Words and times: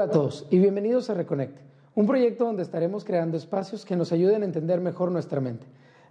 Hola 0.00 0.08
a 0.08 0.12
todos 0.14 0.46
y 0.48 0.58
bienvenidos 0.58 1.10
a 1.10 1.14
Reconecte, 1.14 1.60
un 1.94 2.06
proyecto 2.06 2.46
donde 2.46 2.62
estaremos 2.62 3.04
creando 3.04 3.36
espacios 3.36 3.84
que 3.84 3.96
nos 3.96 4.12
ayuden 4.12 4.40
a 4.40 4.46
entender 4.46 4.80
mejor 4.80 5.12
nuestra 5.12 5.42
mente. 5.42 5.66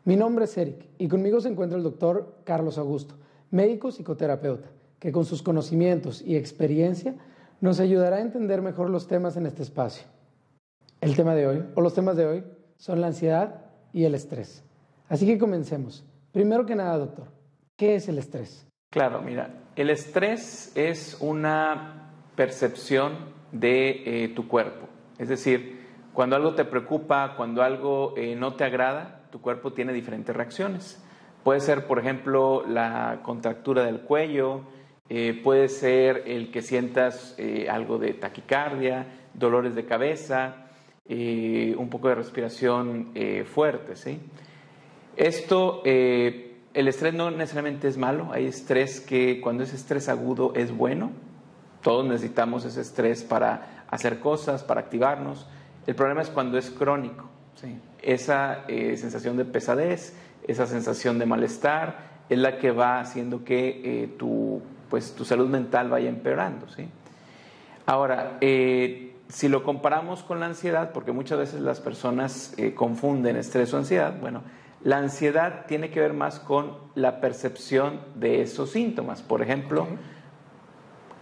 Mi 0.05 0.15
nombre 0.15 0.45
es 0.45 0.55
Eric 0.59 0.85
y 0.99 1.07
conmigo 1.07 1.41
se 1.41 1.49
encuentra 1.49 1.75
el 1.75 1.83
doctor 1.83 2.35
Carlos 2.43 2.77
Augusto, 2.77 3.15
médico 3.49 3.89
psicoterapeuta, 3.89 4.69
que 4.99 5.11
con 5.11 5.25
sus 5.25 5.41
conocimientos 5.41 6.21
y 6.21 6.35
experiencia 6.35 7.15
nos 7.61 7.79
ayudará 7.79 8.17
a 8.17 8.21
entender 8.21 8.61
mejor 8.61 8.91
los 8.91 9.07
temas 9.07 9.37
en 9.37 9.47
este 9.47 9.63
espacio. 9.63 10.03
El 11.01 11.15
tema 11.15 11.33
de 11.33 11.47
hoy, 11.47 11.65
o 11.73 11.81
los 11.81 11.95
temas 11.95 12.15
de 12.15 12.27
hoy, 12.27 12.43
son 12.77 13.01
la 13.01 13.07
ansiedad 13.07 13.61
y 13.91 14.03
el 14.03 14.13
estrés. 14.13 14.63
Así 15.07 15.25
que 15.25 15.39
comencemos. 15.39 16.05
Primero 16.31 16.63
que 16.63 16.75
nada, 16.75 16.95
doctor, 16.95 17.25
¿qué 17.75 17.95
es 17.95 18.07
el 18.07 18.19
estrés? 18.19 18.67
Claro, 18.91 19.23
mira, 19.23 19.63
el 19.75 19.89
estrés 19.89 20.73
es 20.75 21.17
una 21.19 22.11
percepción 22.35 23.38
de 23.51 24.23
eh, 24.23 24.27
tu 24.29 24.47
cuerpo. 24.47 24.87
Es 25.17 25.29
decir, 25.29 25.79
cuando 26.13 26.35
algo 26.35 26.55
te 26.55 26.65
preocupa, 26.65 27.35
cuando 27.35 27.63
algo 27.63 28.13
eh, 28.17 28.35
no 28.35 28.55
te 28.55 28.63
agrada, 28.63 29.21
tu 29.31 29.41
cuerpo 29.41 29.73
tiene 29.73 29.93
diferentes 29.93 30.35
reacciones. 30.35 31.03
Puede 31.43 31.59
ser, 31.61 31.87
por 31.87 31.99
ejemplo, 31.99 32.63
la 32.67 33.19
contractura 33.23 33.83
del 33.83 34.01
cuello, 34.01 34.61
eh, 35.09 35.39
puede 35.43 35.69
ser 35.69 36.23
el 36.27 36.51
que 36.51 36.61
sientas 36.61 37.35
algo 37.69 37.97
de 37.97 38.13
taquicardia, 38.13 39.07
dolores 39.33 39.73
de 39.73 39.85
cabeza, 39.85 40.67
un 41.07 41.87
poco 41.89 42.09
de 42.09 42.15
respiración 42.15 43.13
fuerte. 43.45 43.93
Esto, 45.15 45.81
el 45.83 46.87
estrés 46.87 47.13
no 47.13 47.31
necesariamente 47.31 47.87
es 47.87 47.97
malo, 47.97 48.29
hay 48.31 48.45
estrés 48.45 48.99
que 48.99 49.41
cuando 49.41 49.63
es 49.63 49.73
estrés 49.73 50.09
agudo 50.09 50.53
es 50.55 50.75
bueno, 50.75 51.11
todos 51.81 52.05
necesitamos 52.05 52.65
ese 52.65 52.81
estrés 52.81 53.23
para 53.23 53.85
hacer 53.89 54.19
cosas, 54.19 54.63
para 54.63 54.81
activarnos. 54.81 55.47
El 55.87 55.95
problema 55.95 56.21
es 56.21 56.29
cuando 56.29 56.57
es 56.57 56.69
crónico. 56.69 57.25
Esa 58.01 58.63
eh, 58.67 58.95
sensación 58.97 59.35
de 59.37 59.45
pesadez, 59.45 60.15
esa 60.47 60.65
sensación 60.65 61.19
de 61.19 61.25
malestar, 61.25 62.09
es 62.29 62.37
la 62.37 62.57
que 62.57 62.71
va 62.71 62.99
haciendo 62.99 63.43
que 63.43 63.81
eh, 63.83 64.07
tu, 64.17 64.61
pues, 64.89 65.13
tu 65.15 65.25
salud 65.25 65.47
mental 65.47 65.89
vaya 65.89 66.09
empeorando. 66.09 66.69
¿sí? 66.69 66.87
Ahora, 67.85 68.37
eh, 68.39 69.15
si 69.27 69.49
lo 69.49 69.63
comparamos 69.63 70.23
con 70.23 70.39
la 70.39 70.45
ansiedad, 70.45 70.91
porque 70.91 71.11
muchas 71.11 71.39
veces 71.39 71.61
las 71.61 71.79
personas 71.79 72.55
confunden 72.75 73.35
estrés 73.35 73.73
o 73.73 73.77
ansiedad, 73.77 74.15
bueno, 74.19 74.41
la 74.83 74.97
ansiedad 74.97 75.65
tiene 75.67 75.89
que 75.89 75.99
ver 75.99 76.13
más 76.13 76.39
con 76.39 76.77
la 76.95 77.19
percepción 77.19 77.99
de 78.15 78.41
esos 78.41 78.71
síntomas. 78.71 79.21
Por 79.21 79.41
ejemplo, 79.41 79.87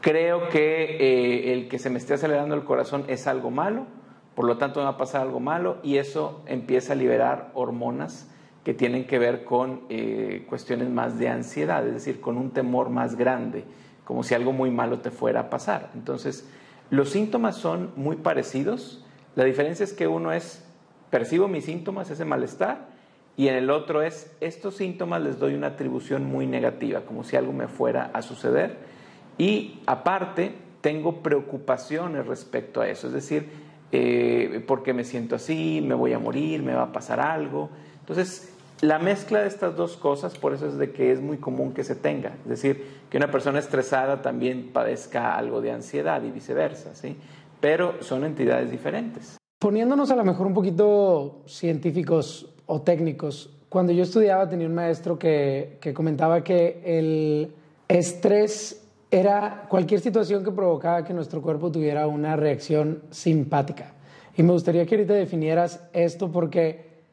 creo 0.07 0.47
que 0.47 0.85
eh, 1.01 1.51
el 1.51 1.67
que 1.67 1.79
se 1.79 1.89
me 1.89 1.97
esté 1.97 2.13
acelerando 2.13 2.55
el 2.55 2.63
corazón 2.63 3.03
es 3.09 3.27
algo 3.27 3.51
malo, 3.51 3.87
por 4.35 4.45
lo 4.45 4.57
tanto 4.57 4.79
me 4.79 4.85
va 4.85 4.91
a 4.91 4.97
pasar 4.97 5.19
algo 5.19 5.41
malo 5.41 5.79
y 5.83 5.97
eso 5.97 6.43
empieza 6.45 6.93
a 6.93 6.95
liberar 6.95 7.51
hormonas 7.55 8.31
que 8.63 8.73
tienen 8.73 9.05
que 9.05 9.19
ver 9.19 9.43
con 9.43 9.81
eh, 9.89 10.45
cuestiones 10.47 10.89
más 10.89 11.19
de 11.19 11.27
ansiedad, 11.27 11.85
es 11.85 11.93
decir, 11.93 12.21
con 12.21 12.37
un 12.37 12.51
temor 12.51 12.89
más 12.89 13.17
grande, 13.17 13.65
como 14.05 14.23
si 14.23 14.33
algo 14.33 14.53
muy 14.53 14.71
malo 14.71 14.99
te 14.99 15.11
fuera 15.11 15.41
a 15.41 15.49
pasar. 15.49 15.89
Entonces, 15.93 16.49
los 16.89 17.09
síntomas 17.09 17.57
son 17.57 17.91
muy 17.97 18.15
parecidos, 18.15 19.05
la 19.35 19.43
diferencia 19.43 19.83
es 19.83 19.91
que 19.91 20.07
uno 20.07 20.31
es, 20.31 20.63
percibo 21.09 21.49
mis 21.49 21.65
síntomas, 21.65 22.09
ese 22.09 22.23
malestar, 22.23 22.87
y 23.35 23.49
en 23.49 23.55
el 23.55 23.69
otro 23.69 24.01
es, 24.01 24.33
estos 24.39 24.77
síntomas 24.77 25.21
les 25.21 25.37
doy 25.37 25.53
una 25.53 25.67
atribución 25.67 26.23
muy 26.23 26.47
negativa, 26.47 27.01
como 27.01 27.25
si 27.25 27.35
algo 27.35 27.51
me 27.51 27.67
fuera 27.67 28.09
a 28.13 28.21
suceder 28.21 28.95
y 29.37 29.79
aparte, 29.85 30.53
tengo 30.81 31.21
preocupaciones 31.21 32.25
respecto 32.27 32.81
a 32.81 32.87
eso, 32.87 33.07
es 33.07 33.13
decir, 33.13 33.49
eh, 33.91 34.63
porque 34.67 34.93
me 34.93 35.03
siento 35.03 35.35
así, 35.35 35.81
me 35.81 35.95
voy 35.95 36.13
a 36.13 36.19
morir, 36.19 36.63
me 36.63 36.73
va 36.73 36.83
a 36.83 36.91
pasar 36.91 37.19
algo. 37.19 37.69
Entonces, 37.99 38.53
la 38.81 38.99
mezcla 38.99 39.41
de 39.41 39.47
estas 39.47 39.75
dos 39.75 39.97
cosas, 39.97 40.37
por 40.37 40.53
eso 40.53 40.67
es 40.67 40.77
de 40.77 40.91
que 40.91 41.11
es 41.11 41.21
muy 41.21 41.37
común 41.37 41.73
que 41.73 41.83
se 41.83 41.95
tenga. 41.95 42.35
Es 42.43 42.49
decir, 42.49 42.85
que 43.09 43.17
una 43.17 43.31
persona 43.31 43.59
estresada 43.59 44.21
también 44.21 44.69
padezca 44.71 45.35
algo 45.35 45.61
de 45.61 45.71
ansiedad 45.71 46.23
y 46.23 46.31
viceversa, 46.31 46.93
¿sí? 46.95 47.17
Pero 47.59 47.95
son 48.01 48.23
entidades 48.23 48.69
diferentes. 48.69 49.37
Poniéndonos 49.59 50.11
a 50.11 50.15
lo 50.15 50.23
mejor 50.23 50.45
un 50.45 50.53
poquito 50.53 51.41
científicos 51.47 52.53
o 52.67 52.81
técnicos, 52.81 53.49
cuando 53.69 53.91
yo 53.91 54.03
estudiaba 54.03 54.47
tenía 54.47 54.67
un 54.67 54.75
maestro 54.75 55.17
que, 55.17 55.77
que 55.81 55.93
comentaba 55.93 56.43
que 56.43 56.81
el 56.85 57.51
estrés 57.87 58.86
era 59.09 59.65
cualquier 59.69 59.99
situación 59.99 60.43
que 60.43 60.51
provocaba 60.51 61.03
que 61.03 61.13
nuestro 61.13 61.41
cuerpo 61.41 61.71
tuviera 61.71 62.07
una 62.07 62.35
reacción 62.35 63.03
simpática. 63.09 63.93
Y 64.35 64.43
me 64.43 64.51
gustaría 64.51 64.85
que 64.85 64.95
ahorita 64.95 65.13
definieras 65.13 65.87
esto 65.93 66.31
porque 66.31 67.03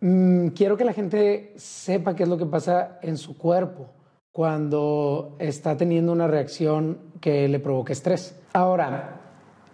mm, 0.00 0.48
quiero 0.48 0.76
que 0.76 0.84
la 0.84 0.92
gente 0.92 1.54
sepa 1.56 2.14
qué 2.14 2.24
es 2.24 2.28
lo 2.28 2.38
que 2.38 2.46
pasa 2.46 2.98
en 3.02 3.16
su 3.16 3.36
cuerpo 3.36 3.88
cuando 4.32 5.36
está 5.38 5.76
teniendo 5.76 6.12
una 6.12 6.28
reacción 6.28 6.98
que 7.20 7.48
le 7.48 7.58
provoca 7.58 7.92
estrés. 7.92 8.38
Ahora, 8.52 9.20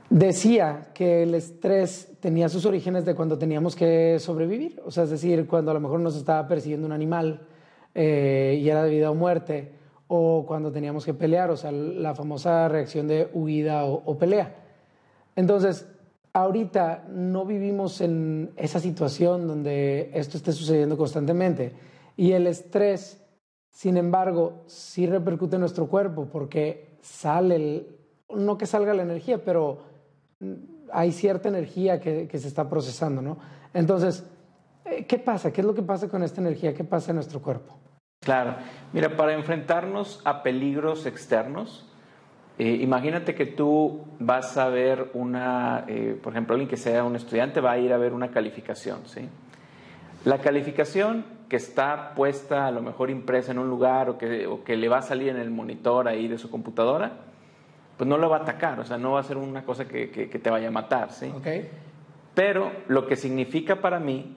decía 0.08 0.88
que 0.94 1.24
el 1.24 1.34
estrés 1.34 2.16
tenía 2.20 2.48
sus 2.48 2.64
orígenes 2.64 3.04
de 3.04 3.14
cuando 3.14 3.36
teníamos 3.36 3.76
que 3.76 4.18
sobrevivir, 4.18 4.80
o 4.84 4.90
sea, 4.90 5.04
es 5.04 5.10
decir, 5.10 5.46
cuando 5.46 5.72
a 5.72 5.74
lo 5.74 5.80
mejor 5.80 6.00
nos 6.00 6.16
estaba 6.16 6.48
persiguiendo 6.48 6.86
un 6.86 6.92
animal 6.92 7.46
eh, 7.94 8.58
y 8.60 8.68
era 8.68 8.84
de 8.84 8.90
vida 8.90 9.10
o 9.10 9.14
muerte 9.14 9.75
o 10.08 10.44
cuando 10.46 10.70
teníamos 10.70 11.04
que 11.04 11.14
pelear, 11.14 11.50
o 11.50 11.56
sea, 11.56 11.72
la 11.72 12.14
famosa 12.14 12.68
reacción 12.68 13.08
de 13.08 13.28
huida 13.32 13.84
o, 13.84 14.16
pelea. 14.18 14.54
Entonces, 15.34 15.86
ahorita 16.32 17.06
no 17.08 17.44
vivimos 17.44 18.00
en 18.00 18.52
esa 18.56 18.78
situación 18.78 19.46
donde 19.46 20.10
esto 20.14 20.36
esté 20.36 20.52
sucediendo 20.52 20.96
constantemente 20.96 21.72
y 22.16 22.32
el 22.32 22.46
estrés, 22.46 23.22
sin 23.70 23.96
embargo, 23.96 24.62
sí 24.66 25.06
repercute 25.06 25.56
en 25.56 25.60
nuestro 25.60 25.88
cuerpo 25.88 26.28
porque 26.30 26.98
sale, 27.02 27.86
no 28.34 28.56
que 28.56 28.66
salga 28.66 28.94
la 28.94 29.02
energía, 29.02 29.44
pero 29.44 29.78
hay 30.92 31.12
cierta 31.12 31.48
energía 31.48 32.00
que, 32.00 32.28
que 32.28 32.38
se 32.38 32.48
está 32.48 32.68
procesando, 32.68 33.20
¿no? 33.20 33.38
Entonces, 33.74 34.24
eh, 34.84 35.04
¿qué 35.06 35.18
pasa? 35.18 35.52
¿Qué 35.52 35.60
es 35.60 35.66
lo 35.66 35.74
que 35.74 35.82
pasa 35.82 36.08
con 36.08 36.22
esta 36.22 36.40
energía? 36.40 36.72
¿Qué 36.72 36.84
pasa 36.84 37.10
en 37.10 37.16
nuestro 37.16 37.42
cuerpo? 37.42 37.76
Claro, 38.26 38.56
mira, 38.92 39.16
para 39.16 39.34
enfrentarnos 39.34 40.20
a 40.24 40.42
peligros 40.42 41.06
externos, 41.06 41.86
eh, 42.58 42.78
imagínate 42.80 43.36
que 43.36 43.46
tú 43.46 44.04
vas 44.18 44.58
a 44.58 44.68
ver 44.68 45.12
una, 45.14 45.84
eh, 45.86 46.18
por 46.20 46.32
ejemplo, 46.32 46.54
alguien 46.54 46.68
que 46.68 46.76
sea 46.76 47.04
un 47.04 47.14
estudiante 47.14 47.60
va 47.60 47.70
a 47.70 47.78
ir 47.78 47.92
a 47.92 47.98
ver 47.98 48.12
una 48.12 48.32
calificación, 48.32 49.06
¿sí? 49.06 49.28
La 50.24 50.38
calificación 50.38 51.24
que 51.48 51.54
está 51.54 52.14
puesta, 52.16 52.66
a 52.66 52.72
lo 52.72 52.82
mejor 52.82 53.10
impresa 53.10 53.52
en 53.52 53.60
un 53.60 53.70
lugar 53.70 54.10
o 54.10 54.18
que, 54.18 54.48
o 54.48 54.64
que 54.64 54.76
le 54.76 54.88
va 54.88 54.98
a 54.98 55.02
salir 55.02 55.28
en 55.28 55.36
el 55.36 55.52
monitor 55.52 56.08
ahí 56.08 56.26
de 56.26 56.36
su 56.36 56.50
computadora, 56.50 57.12
pues 57.96 58.08
no 58.08 58.18
lo 58.18 58.28
va 58.28 58.38
a 58.38 58.40
atacar, 58.40 58.80
o 58.80 58.84
sea, 58.84 58.98
no 58.98 59.12
va 59.12 59.20
a 59.20 59.22
ser 59.22 59.36
una 59.36 59.62
cosa 59.64 59.86
que, 59.86 60.10
que, 60.10 60.26
te 60.26 60.50
vaya 60.50 60.66
a 60.66 60.72
matar, 60.72 61.12
¿sí? 61.12 61.32
Okay. 61.32 61.70
Pero 62.34 62.72
lo 62.88 63.06
que 63.06 63.14
significa 63.14 63.76
para 63.76 64.00
mí, 64.00 64.36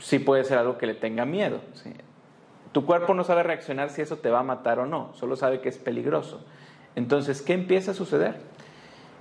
sí 0.00 0.18
puede 0.18 0.42
ser 0.42 0.58
algo 0.58 0.78
que 0.78 0.86
le 0.86 0.94
tenga 0.94 1.24
miedo, 1.24 1.60
¿sí? 1.74 1.92
Tu 2.72 2.86
cuerpo 2.86 3.14
no 3.14 3.24
sabe 3.24 3.42
reaccionar 3.42 3.90
si 3.90 4.02
eso 4.02 4.16
te 4.16 4.30
va 4.30 4.40
a 4.40 4.44
matar 4.44 4.78
o 4.78 4.86
no, 4.86 5.12
solo 5.14 5.36
sabe 5.36 5.60
que 5.60 5.68
es 5.68 5.78
peligroso. 5.78 6.44
Entonces, 6.94 7.42
¿qué 7.42 7.52
empieza 7.52 7.92
a 7.92 7.94
suceder? 7.94 8.40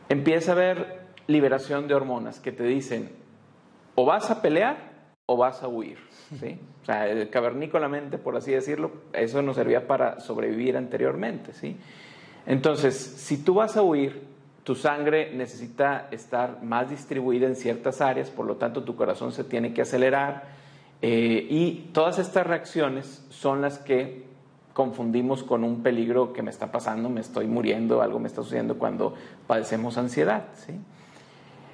Empieza 0.10 0.52
a 0.52 0.56
haber 0.56 1.02
liberación 1.28 1.88
de 1.88 1.94
hormonas 1.94 2.40
que 2.40 2.52
te 2.52 2.64
dicen 2.64 3.12
o 3.96 4.06
vas 4.06 4.32
a 4.32 4.42
pelear 4.42 4.92
o 5.26 5.38
vas 5.38 5.64
a 5.64 5.68
huir. 5.68 5.98
¿sí? 6.40 6.60
O 6.82 6.86
sea, 6.86 7.08
el 7.08 7.30
cavernícolamente, 7.30 8.18
por 8.18 8.36
así 8.36 8.52
decirlo, 8.52 8.92
eso 9.14 9.42
nos 9.42 9.56
servía 9.56 9.88
para 9.88 10.20
sobrevivir 10.20 10.78
anteriormente. 10.78 11.54
¿sí? 11.54 11.78
Entonces, 12.46 12.96
si 12.96 13.44
tú 13.44 13.56
vas 13.56 13.78
a 13.78 13.82
huir, 13.82 14.32
tu 14.64 14.76
sangre 14.76 15.34
necesita 15.34 16.08
estar 16.12 16.62
más 16.64 16.90
distribuida 16.90 17.48
en 17.48 17.56
ciertas 17.56 18.02
áreas, 18.02 18.30
por 18.30 18.46
lo 18.46 18.58
tanto 18.58 18.84
tu 18.84 18.96
corazón 18.96 19.32
se 19.32 19.44
tiene 19.44 19.74
que 19.74 19.82
acelerar, 19.82 20.61
eh, 21.02 21.48
y 21.50 21.90
todas 21.94 22.20
estas 22.20 22.46
reacciones 22.46 23.26
son 23.30 23.62
las 23.62 23.80
que 23.80 24.24
confundimos 24.74 25.44
con 25.44 25.64
un 25.64 25.82
peligro 25.82 26.32
que 26.32 26.44
me 26.44 26.52
está 26.52 26.72
pasando, 26.72 27.10
me 27.10 27.22
estoy 27.22 27.48
muriendo, 27.48 28.02
algo 28.02 28.20
me 28.20 28.28
está 28.28 28.44
sucediendo 28.44 28.78
cuando 28.78 29.16
padecemos 29.48 29.98
ansiedad. 29.98 30.46
¿sí? 30.54 30.74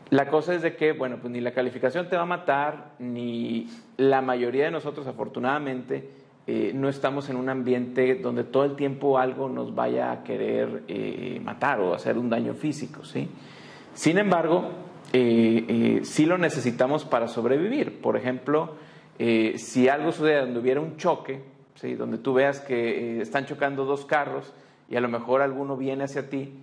La 0.09 0.29
cosa 0.29 0.55
es 0.55 0.61
de 0.61 0.75
que, 0.75 0.93
bueno, 0.93 1.17
pues 1.21 1.31
ni 1.31 1.41
la 1.41 1.51
calificación 1.51 2.09
te 2.09 2.15
va 2.15 2.23
a 2.23 2.25
matar, 2.25 2.93
ni 2.99 3.69
la 3.97 4.21
mayoría 4.21 4.65
de 4.65 4.71
nosotros, 4.71 5.05
afortunadamente, 5.07 6.09
eh, 6.47 6.71
no 6.73 6.87
estamos 6.87 7.29
en 7.29 7.35
un 7.35 7.49
ambiente 7.49 8.15
donde 8.15 8.45
todo 8.45 8.63
el 8.63 8.77
tiempo 8.77 9.19
algo 9.19 9.49
nos 9.49 9.75
vaya 9.75 10.13
a 10.13 10.23
querer 10.23 10.83
eh, 10.87 11.41
matar 11.43 11.81
o 11.81 11.93
hacer 11.93 12.17
un 12.17 12.29
daño 12.29 12.53
físico. 12.53 13.01
Sin 13.03 14.17
embargo, 14.17 14.69
sí 15.11 16.25
lo 16.25 16.37
necesitamos 16.37 17.03
para 17.03 17.27
sobrevivir. 17.27 17.99
Por 18.01 18.15
ejemplo, 18.15 18.75
eh, 19.19 19.55
si 19.57 19.89
algo 19.89 20.11
sucede 20.11 20.41
donde 20.41 20.59
hubiera 20.59 20.81
un 20.81 20.97
choque, 20.97 21.41
¿sí? 21.75 21.95
donde 21.95 22.17
tú 22.17 22.33
veas 22.33 22.59
que 22.59 23.17
eh, 23.17 23.21
están 23.21 23.45
chocando 23.45 23.85
dos 23.85 24.05
carros 24.05 24.53
y 24.89 24.95
a 24.95 25.01
lo 25.01 25.09
mejor 25.09 25.41
alguno 25.41 25.75
viene 25.77 26.03
hacia 26.03 26.29
ti, 26.29 26.53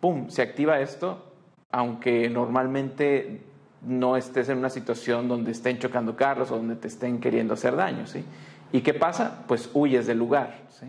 ¡pum!, 0.00 0.28
se 0.28 0.42
activa 0.42 0.80
esto 0.80 1.30
aunque 1.70 2.28
normalmente 2.28 3.42
no 3.82 4.16
estés 4.16 4.48
en 4.48 4.58
una 4.58 4.70
situación 4.70 5.28
donde 5.28 5.52
estén 5.52 5.78
chocando 5.78 6.16
carros 6.16 6.50
o 6.50 6.56
donde 6.56 6.76
te 6.76 6.88
estén 6.88 7.20
queriendo 7.20 7.54
hacer 7.54 7.76
daño, 7.76 8.06
¿sí? 8.06 8.24
¿Y 8.72 8.82
qué 8.82 8.94
pasa? 8.94 9.44
Pues 9.46 9.70
huyes 9.72 10.06
del 10.06 10.18
lugar, 10.18 10.58
¿sí? 10.68 10.86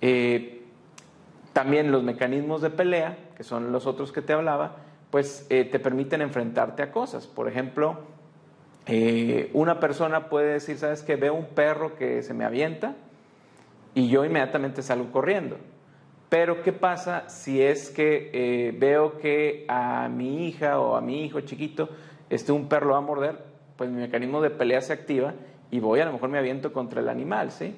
Eh, 0.00 0.62
también 1.52 1.90
los 1.90 2.02
mecanismos 2.02 2.62
de 2.62 2.70
pelea, 2.70 3.18
que 3.36 3.42
son 3.42 3.72
los 3.72 3.86
otros 3.86 4.12
que 4.12 4.22
te 4.22 4.32
hablaba, 4.32 4.76
pues 5.10 5.46
eh, 5.50 5.64
te 5.64 5.80
permiten 5.80 6.22
enfrentarte 6.22 6.82
a 6.82 6.92
cosas. 6.92 7.26
Por 7.26 7.48
ejemplo, 7.48 7.98
eh, 8.86 9.50
una 9.52 9.80
persona 9.80 10.28
puede 10.28 10.54
decir, 10.54 10.78
¿sabes 10.78 11.02
qué? 11.02 11.16
Veo 11.16 11.34
un 11.34 11.46
perro 11.46 11.96
que 11.96 12.22
se 12.22 12.34
me 12.34 12.44
avienta 12.44 12.96
y 13.94 14.08
yo 14.08 14.24
inmediatamente 14.24 14.82
salgo 14.82 15.10
corriendo. 15.10 15.56
Pero 16.28 16.62
¿qué 16.62 16.72
pasa 16.72 17.28
si 17.28 17.60
es 17.60 17.90
que 17.90 18.30
eh, 18.32 18.72
veo 18.78 19.18
que 19.18 19.64
a 19.68 20.08
mi 20.08 20.46
hija 20.46 20.78
o 20.78 20.96
a 20.96 21.00
mi 21.00 21.24
hijo 21.24 21.40
chiquito 21.40 21.88
este, 22.30 22.52
un 22.52 22.68
perro 22.68 22.92
va 22.92 22.98
a 22.98 23.02
morder? 23.02 23.36
Pues 23.76 23.90
mi 23.90 24.00
mecanismo 24.00 24.40
de 24.40 24.50
pelea 24.50 24.80
se 24.80 24.92
activa 24.92 25.34
y 25.72 25.80
voy, 25.80 26.00
a 26.00 26.04
lo 26.04 26.12
mejor 26.12 26.28
me 26.28 26.38
aviento 26.38 26.72
contra 26.72 27.00
el 27.00 27.08
animal, 27.08 27.50
¿sí? 27.50 27.74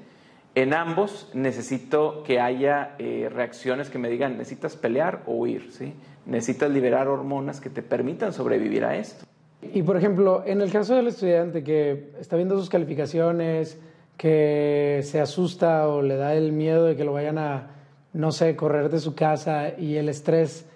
En 0.55 0.75
ambos 0.75 1.31
necesito 1.33 2.23
que 2.25 2.41
haya 2.41 2.95
eh, 2.99 3.31
reacciones 3.33 3.89
que 3.89 3.99
me 3.99 4.11
digan, 4.11 4.37
necesitas 4.37 4.77
pelear 4.77 5.23
o 5.25 5.33
huir, 5.33 5.73
¿sí? 5.73 5.95
Necesitas 6.27 6.71
liberar 6.71 7.09
hormonas 7.09 7.59
que 7.59 7.71
te 7.71 7.83
permitan 7.83 8.35
sobrevivir 8.35 8.85
a 8.85 8.97
esto. 8.97 9.25
Y 9.63 9.83
por 9.83 9.97
ejemplo, 9.97 10.43
en 10.45 10.61
el 10.61 10.73
caso 10.73 10.95
del 10.95 11.09
estudiante 11.09 11.63
que 11.63 12.13
está 12.19 12.37
viendo 12.37 12.59
sus 12.59 12.69
calificaciones, 12.69 13.79
que 14.17 15.01
se 15.05 15.21
asusta 15.21 15.89
o 15.89 16.03
le 16.03 16.17
da 16.17 16.35
el 16.35 16.53
miedo 16.53 16.85
de 16.85 16.97
que 16.97 17.05
lo 17.05 17.13
vayan 17.13 17.39
a, 17.39 17.71
no 18.13 18.33
sé, 18.33 18.57
correr 18.57 18.89
de 18.91 18.99
su 18.99 19.15
casa 19.15 19.79
y 19.79 19.97
el 19.97 20.09
estrés 20.09 20.67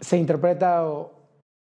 se 0.00 0.16
interpreta 0.16 0.86
o, 0.86 1.12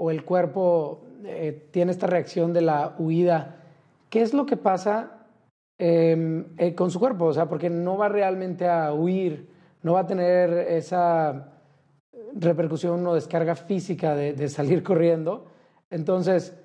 el 0.09 0.25
cuerpo 0.25 1.01
eh, 1.23 1.69
tiene 1.71 1.94
esta 1.94 2.07
reacción 2.07 2.51
de 2.51 2.61
la 2.61 2.94
huida, 2.97 3.56
¿qué 4.09 4.21
es 4.21 4.33
lo 4.33 4.45
que 4.45 4.57
pasa 4.57 5.23
Em, 5.85 6.45
eh, 6.57 6.75
con 6.75 6.91
su 6.91 6.99
cuerpo, 6.99 7.25
o 7.25 7.33
sea, 7.33 7.49
porque 7.49 7.69
no 7.69 7.97
va 7.97 8.07
realmente 8.07 8.69
a 8.69 8.94
huir, 8.94 9.49
no 9.81 9.94
va 9.94 10.01
a 10.01 10.07
tener 10.07 10.51
esa 10.53 11.51
repercusión 12.35 13.06
o 13.07 13.15
descarga 13.15 13.56
física 13.56 14.15
de, 14.15 14.47
salir 14.49 14.83
corriendo. 14.89 15.47
Entonces, 15.94 16.56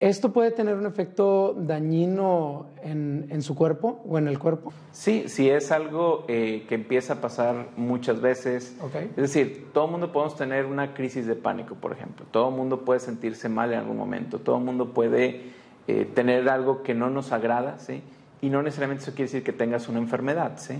¿esto 0.00 0.32
puede 0.32 0.52
tener 0.52 0.74
un 0.74 0.86
efecto 0.86 1.54
dañino 1.54 2.70
en, 2.82 3.42
su 3.42 3.54
cuerpo 3.54 4.02
o 4.08 4.16
en 4.16 4.26
el 4.26 4.38
cuerpo? 4.38 4.72
Sí, 4.90 5.24
sí 5.26 5.50
es 5.50 5.70
algo 5.70 6.24
eh, 6.28 6.64
que 6.66 6.74
empieza 6.74 7.14
a 7.14 7.20
pasar 7.20 7.68
muchas 7.76 8.22
veces. 8.22 8.74
Es 8.94 9.16
decir, 9.16 9.68
todo 9.74 9.84
el 9.84 9.90
mundo 9.90 10.12
podemos 10.12 10.34
tener 10.34 10.64
una 10.64 10.94
crisis 10.94 11.26
de 11.26 11.34
pánico, 11.34 11.74
por 11.74 11.92
ejemplo. 11.92 12.24
Todo 12.30 12.48
el 12.48 12.54
mundo 12.54 12.86
puede 12.86 13.00
sentirse 13.00 13.50
mal 13.50 13.70
en 13.70 13.80
algún 13.80 13.98
momento. 13.98 14.38
Todo 14.38 14.56
el 14.56 14.64
mundo 14.64 14.94
puede 14.94 15.52
eh, 15.86 16.10
tener 16.14 16.48
algo 16.48 16.82
que 16.82 16.94
no 16.94 17.10
nos 17.10 17.32
agrada, 17.32 17.78
¿sí? 17.78 18.02
Y 18.40 18.48
no 18.48 18.62
necesariamente 18.62 19.02
eso 19.02 19.12
quiere 19.12 19.24
decir 19.24 19.44
que 19.44 19.52
tengas 19.52 19.88
una 19.88 19.98
enfermedad, 19.98 20.52
¿sí? 20.56 20.74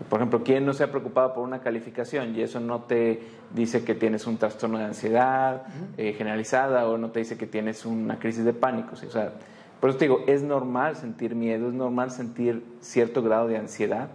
Eh, 0.00 0.04
por 0.08 0.20
ejemplo, 0.20 0.42
¿quién 0.42 0.64
no 0.66 0.72
se 0.72 0.84
ha 0.84 0.90
preocupado 0.90 1.34
por 1.34 1.44
una 1.44 1.60
calificación 1.60 2.34
y 2.34 2.42
eso 2.42 2.60
no 2.60 2.80
te 2.82 3.22
dice 3.54 3.84
que 3.84 3.94
tienes 3.94 4.26
un 4.26 4.38
trastorno 4.38 4.78
de 4.78 4.84
ansiedad 4.84 5.64
eh, 5.96 6.14
generalizada 6.14 6.88
o 6.88 6.98
no 6.98 7.10
te 7.10 7.20
dice 7.20 7.36
que 7.36 7.46
tienes 7.46 7.84
una 7.84 8.18
crisis 8.18 8.44
de 8.44 8.52
pánico? 8.52 8.96
¿sí? 8.96 9.06
O 9.06 9.10
sea, 9.10 9.32
por 9.80 9.90
eso 9.90 9.98
te 9.98 10.06
digo, 10.06 10.24
es 10.26 10.42
normal 10.42 10.96
sentir 10.96 11.34
miedo, 11.34 11.68
es 11.68 11.74
normal 11.74 12.10
sentir 12.10 12.64
cierto 12.80 13.22
grado 13.22 13.48
de 13.48 13.56
ansiedad, 13.56 14.08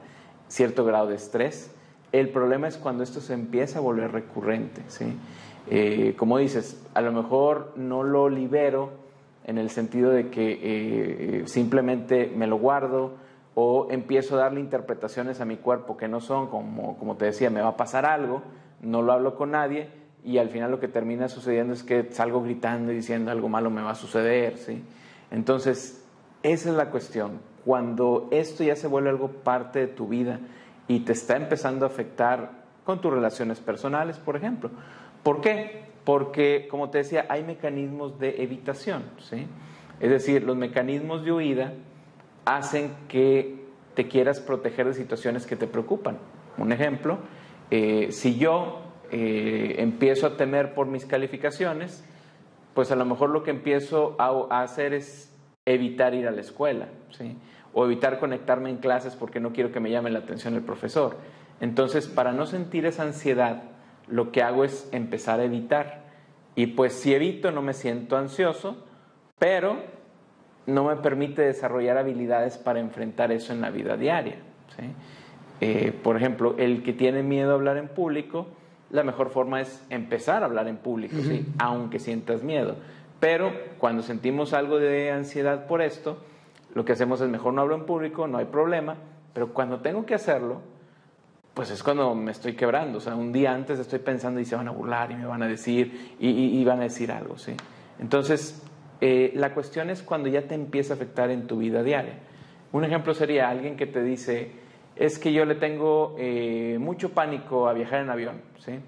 cierto 0.48 0.86
grado 0.86 1.08
de 1.08 1.16
estrés. 1.16 1.72
El 2.12 2.30
problema 2.30 2.68
es 2.68 2.78
cuando 2.78 3.04
esto 3.04 3.20
se 3.20 3.34
empieza 3.34 3.80
a 3.80 3.82
volver 3.82 4.12
recurrente, 4.12 4.84
¿sí? 4.88 5.18
como 6.16 6.38
dices, 6.38 6.80
a 6.94 7.02
lo 7.02 7.12
mejor 7.12 7.74
no 7.76 8.04
lo 8.04 8.30
libero 8.30 8.92
en 9.46 9.58
el 9.58 9.70
sentido 9.70 10.12
de 10.12 10.30
que 10.30 10.60
eh, 10.62 11.44
simplemente 11.46 12.32
me 12.36 12.48
lo 12.48 12.58
guardo 12.58 13.14
o 13.56 13.88
empiezo 13.90 14.36
a 14.36 14.40
darle 14.40 14.60
interpretaciones 14.60 15.42
a 15.42 15.46
mi 15.46 15.58
cuerpo 15.58 15.98
que 15.98 16.08
no 16.08 16.20
son, 16.20 16.48
como, 16.48 16.98
como 16.98 17.16
te 17.16 17.26
decía, 17.26 17.50
me 17.50 17.62
va 17.62 17.70
a 17.70 17.78
pasar 17.78 18.06
algo, 18.06 18.44
no 18.82 19.02
lo 19.02 19.14
hablo 19.14 19.36
con 19.36 19.52
nadie 19.52 19.90
y 20.24 20.38
al 20.38 20.50
final 20.50 20.72
lo 20.72 20.80
que 20.80 20.88
termina 20.88 21.28
sucediendo 21.30 21.74
es 21.74 21.84
que 21.84 22.12
salgo 22.12 22.44
gritando 22.44 22.92
y 22.92 22.96
diciendo 22.96 23.32
algo 23.32 23.50
malo 23.50 23.70
me 23.70 23.82
va 23.82 23.92
a 23.92 23.96
suceder, 23.96 24.58
¿sí? 24.58 24.84
Entonces, 25.32 26.06
esa 26.44 26.70
es 26.70 26.76
la 26.76 26.90
cuestión. 26.92 27.40
Cuando 27.64 28.28
esto 28.32 28.64
ya 28.64 28.76
se 28.76 28.88
vuelve 28.88 29.10
algo 29.10 29.30
parte 29.30 29.80
de 29.80 29.88
tu 29.88 30.08
vida 30.08 30.40
y 30.88 31.00
te 31.00 31.14
está 31.14 31.36
empezando 31.36 31.86
a 31.86 31.90
afectar 31.90 32.66
con 32.84 33.02
tus 33.02 33.12
relaciones 33.12 33.60
personales, 33.60 34.20
por 34.20 34.36
ejemplo. 34.36 34.70
¿Por 35.24 35.42
qué? 35.42 35.86
porque, 36.06 36.68
como 36.70 36.92
te 36.92 37.00
decía, 37.00 37.26
hay 37.30 37.44
mecanismos 37.44 38.20
de 38.20 38.44
evitación, 38.44 39.04
¿sí? 39.20 39.48
Es 40.00 40.10
decir, 40.10 40.44
los 40.44 40.56
mecanismos 40.56 41.26
de 41.26 41.32
huida 41.32 41.74
hacen 42.46 42.96
que 43.08 43.66
te 43.96 44.08
quieras 44.08 44.40
proteger 44.40 44.88
de 44.88 44.94
situaciones 44.94 45.46
que 45.46 45.56
te 45.56 45.68
preocupan. 45.68 46.18
Un 46.58 46.72
ejemplo, 46.72 47.20
eh, 47.72 48.08
si 48.12 48.38
yo 48.38 48.82
eh, 49.12 49.76
empiezo 49.80 50.28
a 50.28 50.38
temer 50.38 50.74
por 50.74 50.88
mis 50.88 51.06
calificaciones, 51.06 52.04
pues 52.74 52.92
a 52.92 52.96
lo 52.96 53.06
mejor 53.06 53.30
lo 53.30 53.44
que 53.44 53.52
empiezo 53.52 54.16
a, 54.20 54.62
hacer 54.62 54.94
es 54.94 55.34
evitar 55.66 56.14
ir 56.14 56.28
a 56.28 56.32
la 56.32 56.42
escuela, 56.42 56.90
¿sí? 57.12 57.38
o 57.74 57.86
evitar 57.86 58.20
conectarme 58.20 58.70
en 58.70 58.78
clases 58.78 59.16
porque 59.16 59.40
no 59.40 59.52
quiero 59.52 59.72
que 59.72 59.80
me 59.80 59.90
llame 59.90 60.12
la 60.12 60.20
atención 60.20 60.56
el 60.56 60.62
profesor. 60.62 61.18
Entonces, 61.62 62.08
para 62.08 62.34
no 62.34 62.46
sentir 62.46 62.86
esa 62.86 63.04
ansiedad, 63.04 63.64
lo 64.08 64.32
que 64.32 64.44
hago 64.44 64.64
es 64.64 64.90
empezar 64.92 65.40
a 65.40 65.46
evitar. 65.46 66.04
Y 66.56 66.68
pues 66.68 66.94
si 66.94 67.14
evito 67.14 67.52
no 67.52 67.62
me 67.62 67.74
siento 67.74 68.18
ansioso, 68.18 68.86
pero 69.40 69.78
no 70.68 70.86
me 70.86 70.96
permite 70.98 71.42
desarrollar 71.42 71.98
habilidades 71.98 72.58
para 72.58 72.80
enfrentar 72.80 73.32
eso 73.32 73.54
en 73.54 73.62
la 73.62 73.70
vida 73.70 73.98
diaria. 73.98 74.38
Eh, 75.62 75.94
por 76.04 76.18
ejemplo, 76.18 76.56
el 76.58 76.84
que 76.84 76.94
tiene 76.94 77.24
miedo 77.24 77.52
a 77.52 77.54
hablar 77.56 77.78
en 77.78 77.88
público, 77.88 78.48
la 78.90 79.04
mejor 79.04 79.30
forma 79.30 79.62
es 79.62 79.86
empezar 79.90 80.44
a 80.44 80.48
hablar 80.48 80.68
en 80.68 80.78
público, 80.78 81.16
¿sí? 81.22 81.46
aunque 81.60 82.00
sientas 82.00 82.44
miedo. 82.44 82.76
Pero 83.20 83.52
cuando 83.78 84.04
sentimos 84.04 84.54
algo 84.54 84.78
de 84.78 85.12
ansiedad 85.12 85.68
por 85.68 85.82
esto, 85.82 86.18
lo 86.74 86.84
que 86.84 86.92
hacemos 86.92 87.22
es 87.22 87.30
mejor 87.30 87.54
no 87.54 87.62
hablo 87.62 87.76
en 87.76 87.86
público, 87.86 88.28
no 88.28 88.38
hay 88.38 88.46
problema, 88.46 88.98
pero 89.34 89.54
cuando 89.54 89.80
tengo 89.80 90.06
que 90.06 90.14
hacerlo, 90.14 90.62
pues 91.54 91.72
es 91.72 91.82
cuando 91.84 92.14
me 92.16 92.32
estoy 92.32 92.54
quebrando. 92.54 92.98
O 92.98 93.02
sea, 93.02 93.16
un 93.16 93.32
día 93.32 93.54
antes 93.54 93.80
estoy 93.80 94.00
pensando 94.00 94.42
y 94.42 94.46
se 94.46 94.56
van 94.58 94.68
a 94.68 94.72
burlar 94.72 95.12
y 95.12 95.16
me 95.16 95.26
van 95.26 95.42
a 95.42 95.48
decir 95.48 96.16
y, 96.20 96.64
van 96.66 96.80
a 96.80 96.84
decir 96.84 97.12
algo, 97.12 97.38
¿sí? 97.38 97.54
Entonces, 97.98 98.62
eh, 99.08 99.32
la 99.36 99.54
cuestión 99.54 99.92
es 99.92 100.02
cuando 100.02 100.30
ya 100.30 100.48
te 100.48 100.56
empieza 100.56 100.94
a 100.94 100.96
afectar 100.96 101.30
en 101.30 101.46
tu 101.46 101.58
vida 101.58 101.84
diaria. 101.84 102.14
Un 102.72 102.86
ejemplo 102.86 103.14
sería 103.14 103.50
alguien 103.50 103.78
que 103.78 103.86
te 103.86 104.02
dice, 104.02 104.50
es 104.96 105.20
que 105.20 105.32
yo 105.32 105.46
le 105.46 105.54
tengo 105.54 106.16
eh, 106.18 106.78
mucho 106.80 107.12
pánico 107.12 107.68
a 107.68 107.74
viajar 107.74 108.02
en 108.02 108.10
avión, 108.10 108.42
¿sí? 108.58 108.80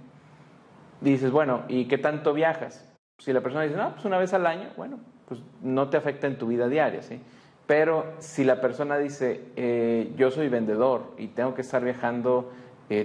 dices, 1.01 1.29
bueno, 1.29 1.65
¿y 1.67 1.86
qué 1.86 2.00
tanto 2.00 2.33
viajas? 2.33 2.91
Si 3.19 3.31
la 3.31 3.41
persona 3.41 3.65
dice, 3.65 3.75
no, 3.75 3.91
pues 3.91 4.05
una 4.05 4.17
vez 4.17 4.33
al 4.33 4.47
año, 4.47 4.69
bueno, 4.75 4.97
pues 5.27 5.39
no 5.62 5.88
te 5.89 5.97
afecta 5.97 6.25
en 6.25 6.39
tu 6.39 6.47
vida 6.47 6.67
diaria, 6.67 7.03
¿sí? 7.03 7.21
Pero 7.67 8.13
si 8.17 8.43
la 8.43 8.59
persona 8.59 8.97
dice, 8.97 9.51
eh, 9.55 10.12
yo 10.17 10.31
soy 10.31 10.50
vendedor 10.50 11.13
y 11.19 11.27
tengo 11.27 11.53
que 11.53 11.62
estar 11.62 11.83
viajando 11.83 12.51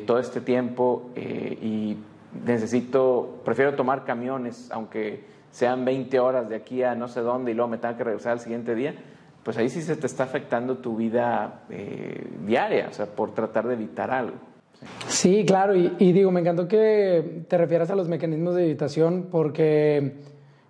todo 0.07 0.21
este 0.21 0.41
tiempo 0.41 1.11
y 1.17 1.97
necesito, 2.47 3.41
prefiero 3.45 3.75
tomar 3.75 4.05
camiones, 4.05 4.71
aunque 4.71 5.32
sean 5.53 5.85
20 5.85 6.19
horas 6.19 6.49
de 6.49 6.57
aquí 6.57 6.83
a 6.83 6.97
no 6.97 7.07
sé 7.07 7.21
dónde 7.21 7.53
y 7.53 7.55
luego 7.55 7.71
me 7.71 7.79
tenga 7.79 7.97
que 7.97 8.03
regresar 8.03 8.33
al 8.33 8.41
siguiente 8.41 8.75
día, 8.75 8.97
pues 9.45 9.57
ahí 9.57 9.69
sí 9.69 9.81
se 9.83 9.95
te 9.95 10.07
está 10.07 10.25
afectando 10.25 10.79
tu 10.79 10.97
vida 10.97 11.63
diaria, 12.45 12.89
o 12.91 12.93
sea, 12.93 13.07
por 13.07 13.33
tratar 13.33 13.69
de 13.69 13.75
evitar 13.75 14.11
algo. 14.11 14.37
Sí, 15.07 15.45
claro, 15.47 15.77
y, 15.77 15.95
y, 15.99 16.13
digo, 16.13 16.33
me 16.33 16.41
encantó 16.41 16.67
que 16.67 17.45
te 17.49 17.57
refieras 17.57 17.91
a 17.91 17.95
los 17.95 18.09
mecanismos 18.09 18.57
de 18.57 18.65
evitación 18.65 19.29
porque 19.31 20.17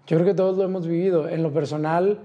yo 0.07 0.17
creo 0.17 0.27
que 0.27 0.35
todos 0.35 0.59
lo 0.59 0.65
hemos 0.65 0.87
vivido. 0.87 1.29
En 1.29 1.43
lo 1.43 1.53
personal, 1.53 2.21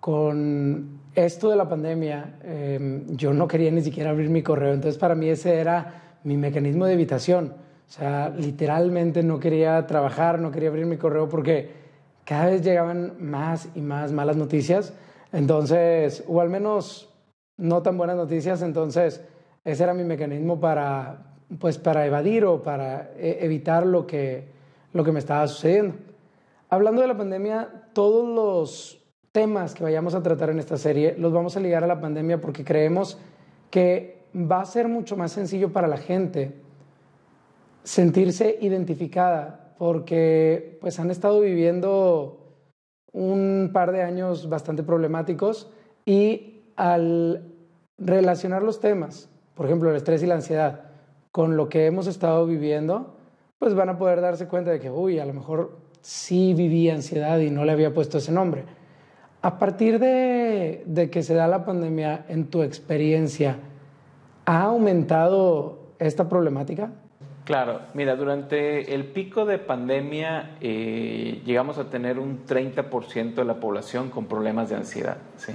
con 0.00 1.00
esto 1.14 1.50
de 1.50 1.56
la 1.56 1.68
pandemia, 1.68 2.38
em, 2.42 3.16
yo 3.16 3.32
no 3.32 3.46
quería 3.46 3.70
ni 3.70 3.82
siquiera 3.82 4.10
abrir 4.10 4.30
mi 4.30 4.42
correo, 4.42 4.72
entonces 4.74 4.98
para 4.98 5.14
mí 5.14 5.28
ese 5.28 5.54
era 5.58 6.18
mi 6.24 6.36
mecanismo 6.36 6.86
de 6.86 6.94
evitación. 6.94 7.54
O 7.88 7.90
sea, 7.92 8.30
literalmente 8.30 9.22
no 9.22 9.38
quería 9.38 9.86
trabajar, 9.86 10.40
no 10.40 10.50
quería 10.50 10.70
abrir 10.70 10.86
mi 10.86 10.96
correo 10.96 11.28
porque 11.28 11.81
cada 12.24 12.46
vez 12.46 12.62
llegaban 12.62 13.14
más 13.18 13.68
y 13.74 13.80
más 13.80 14.12
malas 14.12 14.36
noticias, 14.36 14.92
entonces, 15.32 16.24
o 16.28 16.40
al 16.40 16.50
menos 16.50 17.08
no 17.56 17.82
tan 17.82 17.96
buenas 17.96 18.16
noticias, 18.16 18.62
entonces 18.62 19.22
ese 19.64 19.82
era 19.82 19.94
mi 19.94 20.04
mecanismo 20.04 20.60
para, 20.60 21.34
pues, 21.58 21.78
para 21.78 22.06
evadir 22.06 22.44
o 22.44 22.62
para 22.62 23.12
e, 23.16 23.38
evitar 23.40 23.86
lo 23.86 24.06
que, 24.06 24.48
lo 24.92 25.04
que 25.04 25.12
me 25.12 25.18
estaba 25.18 25.46
sucediendo. 25.46 25.94
Hablando 26.68 27.02
de 27.02 27.08
la 27.08 27.16
pandemia, 27.16 27.68
todos 27.92 28.28
los 28.28 29.02
temas 29.32 29.74
que 29.74 29.82
vayamos 29.82 30.14
a 30.14 30.22
tratar 30.22 30.50
en 30.50 30.58
esta 30.58 30.76
serie 30.76 31.14
los 31.18 31.32
vamos 31.32 31.56
a 31.56 31.60
ligar 31.60 31.82
a 31.84 31.86
la 31.86 32.00
pandemia 32.00 32.40
porque 32.40 32.64
creemos 32.64 33.18
que 33.70 34.22
va 34.34 34.60
a 34.60 34.66
ser 34.66 34.88
mucho 34.88 35.16
más 35.16 35.32
sencillo 35.32 35.72
para 35.72 35.88
la 35.88 35.96
gente 35.96 36.52
sentirse 37.82 38.58
identificada 38.60 39.61
porque 39.82 40.78
pues 40.80 41.00
han 41.00 41.10
estado 41.10 41.40
viviendo 41.40 42.54
un 43.12 43.70
par 43.72 43.90
de 43.90 44.02
años 44.02 44.48
bastante 44.48 44.84
problemáticos 44.84 45.72
y 46.04 46.62
al 46.76 47.52
relacionar 47.98 48.62
los 48.62 48.78
temas, 48.78 49.28
por 49.56 49.66
ejemplo, 49.66 49.90
el 49.90 49.96
estrés 49.96 50.22
y 50.22 50.26
la 50.26 50.36
ansiedad, 50.36 50.82
con 51.32 51.56
lo 51.56 51.68
que 51.68 51.86
hemos 51.86 52.06
estado 52.06 52.46
viviendo, 52.46 53.16
pues 53.58 53.74
van 53.74 53.88
a 53.88 53.98
poder 53.98 54.20
darse 54.20 54.46
cuenta 54.46 54.70
de 54.70 54.78
que, 54.78 54.88
uy, 54.88 55.18
a 55.18 55.26
lo 55.26 55.34
mejor 55.34 55.78
sí 56.00 56.54
viví 56.54 56.88
ansiedad 56.88 57.40
y 57.40 57.50
no 57.50 57.64
le 57.64 57.72
había 57.72 57.92
puesto 57.92 58.18
ese 58.18 58.30
nombre. 58.30 58.62
A 59.40 59.58
partir 59.58 59.98
de, 59.98 60.84
de 60.86 61.10
que 61.10 61.24
se 61.24 61.34
da 61.34 61.48
la 61.48 61.64
pandemia, 61.64 62.24
en 62.28 62.50
tu 62.50 62.62
experiencia, 62.62 63.58
¿ha 64.44 64.62
aumentado 64.62 65.96
esta 65.98 66.28
problemática? 66.28 66.92
Claro, 67.44 67.80
mira, 67.94 68.14
durante 68.14 68.94
el 68.94 69.06
pico 69.06 69.44
de 69.44 69.58
pandemia 69.58 70.58
eh, 70.60 71.42
llegamos 71.44 71.76
a 71.78 71.90
tener 71.90 72.20
un 72.20 72.46
30% 72.46 73.34
de 73.34 73.44
la 73.44 73.54
población 73.58 74.10
con 74.10 74.26
problemas 74.26 74.70
de 74.70 74.76
ansiedad. 74.76 75.16
¿sí? 75.36 75.52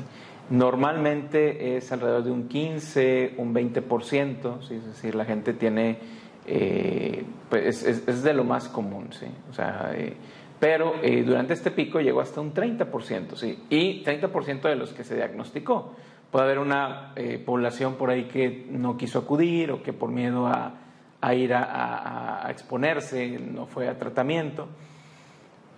Normalmente 0.50 1.78
es 1.78 1.90
alrededor 1.94 2.26
de 2.26 2.32
un 2.32 2.50
15, 2.50 3.36
un 3.38 3.56
20%, 3.56 4.68
¿sí? 4.68 4.76
es 4.76 4.86
decir, 4.86 5.16
la 5.16 5.24
gente 5.24 5.54
tiene, 5.54 5.98
eh, 6.46 7.24
pues 7.50 7.84
es, 7.84 8.22
de 8.22 8.34
lo 8.34 8.44
más 8.44 8.68
común, 8.68 9.08
¿sí? 9.14 9.28
o 9.50 9.54
sea, 9.54 9.92
eh, 9.96 10.14
pero 10.60 10.96
durante 11.26 11.54
este 11.54 11.72
pico 11.72 12.02
llegó 12.02 12.20
hasta 12.20 12.42
un 12.42 12.54
30%, 12.54 13.36
¿sí? 13.36 13.60
y 13.70 14.04
30% 14.04 14.62
de 14.64 14.76
los 14.76 14.92
que 14.92 15.06
se 15.06 15.16
diagnosticó. 15.16 15.94
Puede 16.32 16.46
haber 16.46 16.60
una 16.60 17.14
población 17.46 17.94
por 17.94 18.10
ahí 18.10 18.24
que 18.24 18.66
no 18.72 18.98
quiso 18.98 19.20
acudir 19.20 19.72
o 19.72 19.84
que 19.84 19.94
por 19.94 20.10
miedo 20.10 20.48
a 20.48 20.87
a 21.28 21.34
ir 21.34 21.54
a, 21.54 22.48
exponerse, 22.50 23.38
no 23.40 23.66
fue 23.66 23.90
a 23.90 23.98
tratamiento. 23.98 24.70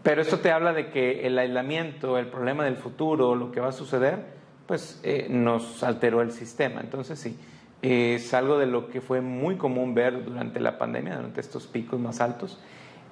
Pero 0.04 0.22
esto 0.22 0.40
te 0.40 0.52
habla 0.52 0.74
de 0.74 0.92
que 0.92 1.26
el 1.26 1.38
aislamiento, 1.40 2.18
el 2.18 2.28
problema 2.28 2.64
del 2.66 2.78
futuro, 2.78 3.36
lo 3.36 3.52
que 3.52 3.60
va 3.60 3.70
a 3.70 3.72
suceder, 3.72 4.38
pues 4.68 5.02
eh, 5.04 5.26
nos 5.30 5.84
alteró 5.84 6.22
el 6.22 6.32
sistema. 6.32 6.82
Entonces 6.82 7.20
sí, 7.20 7.36
es 7.82 8.34
algo 8.36 8.60
de 8.60 8.68
lo 8.68 8.90
que 8.90 9.02
fue 9.02 9.22
muy 9.22 9.56
común 9.56 9.96
ver 9.96 10.24
durante 10.24 10.60
la 10.60 10.78
pandemia, 10.78 11.16
durante 11.16 11.42
estos 11.42 11.66
picos 11.66 12.00
más 12.00 12.22
altos, 12.22 12.60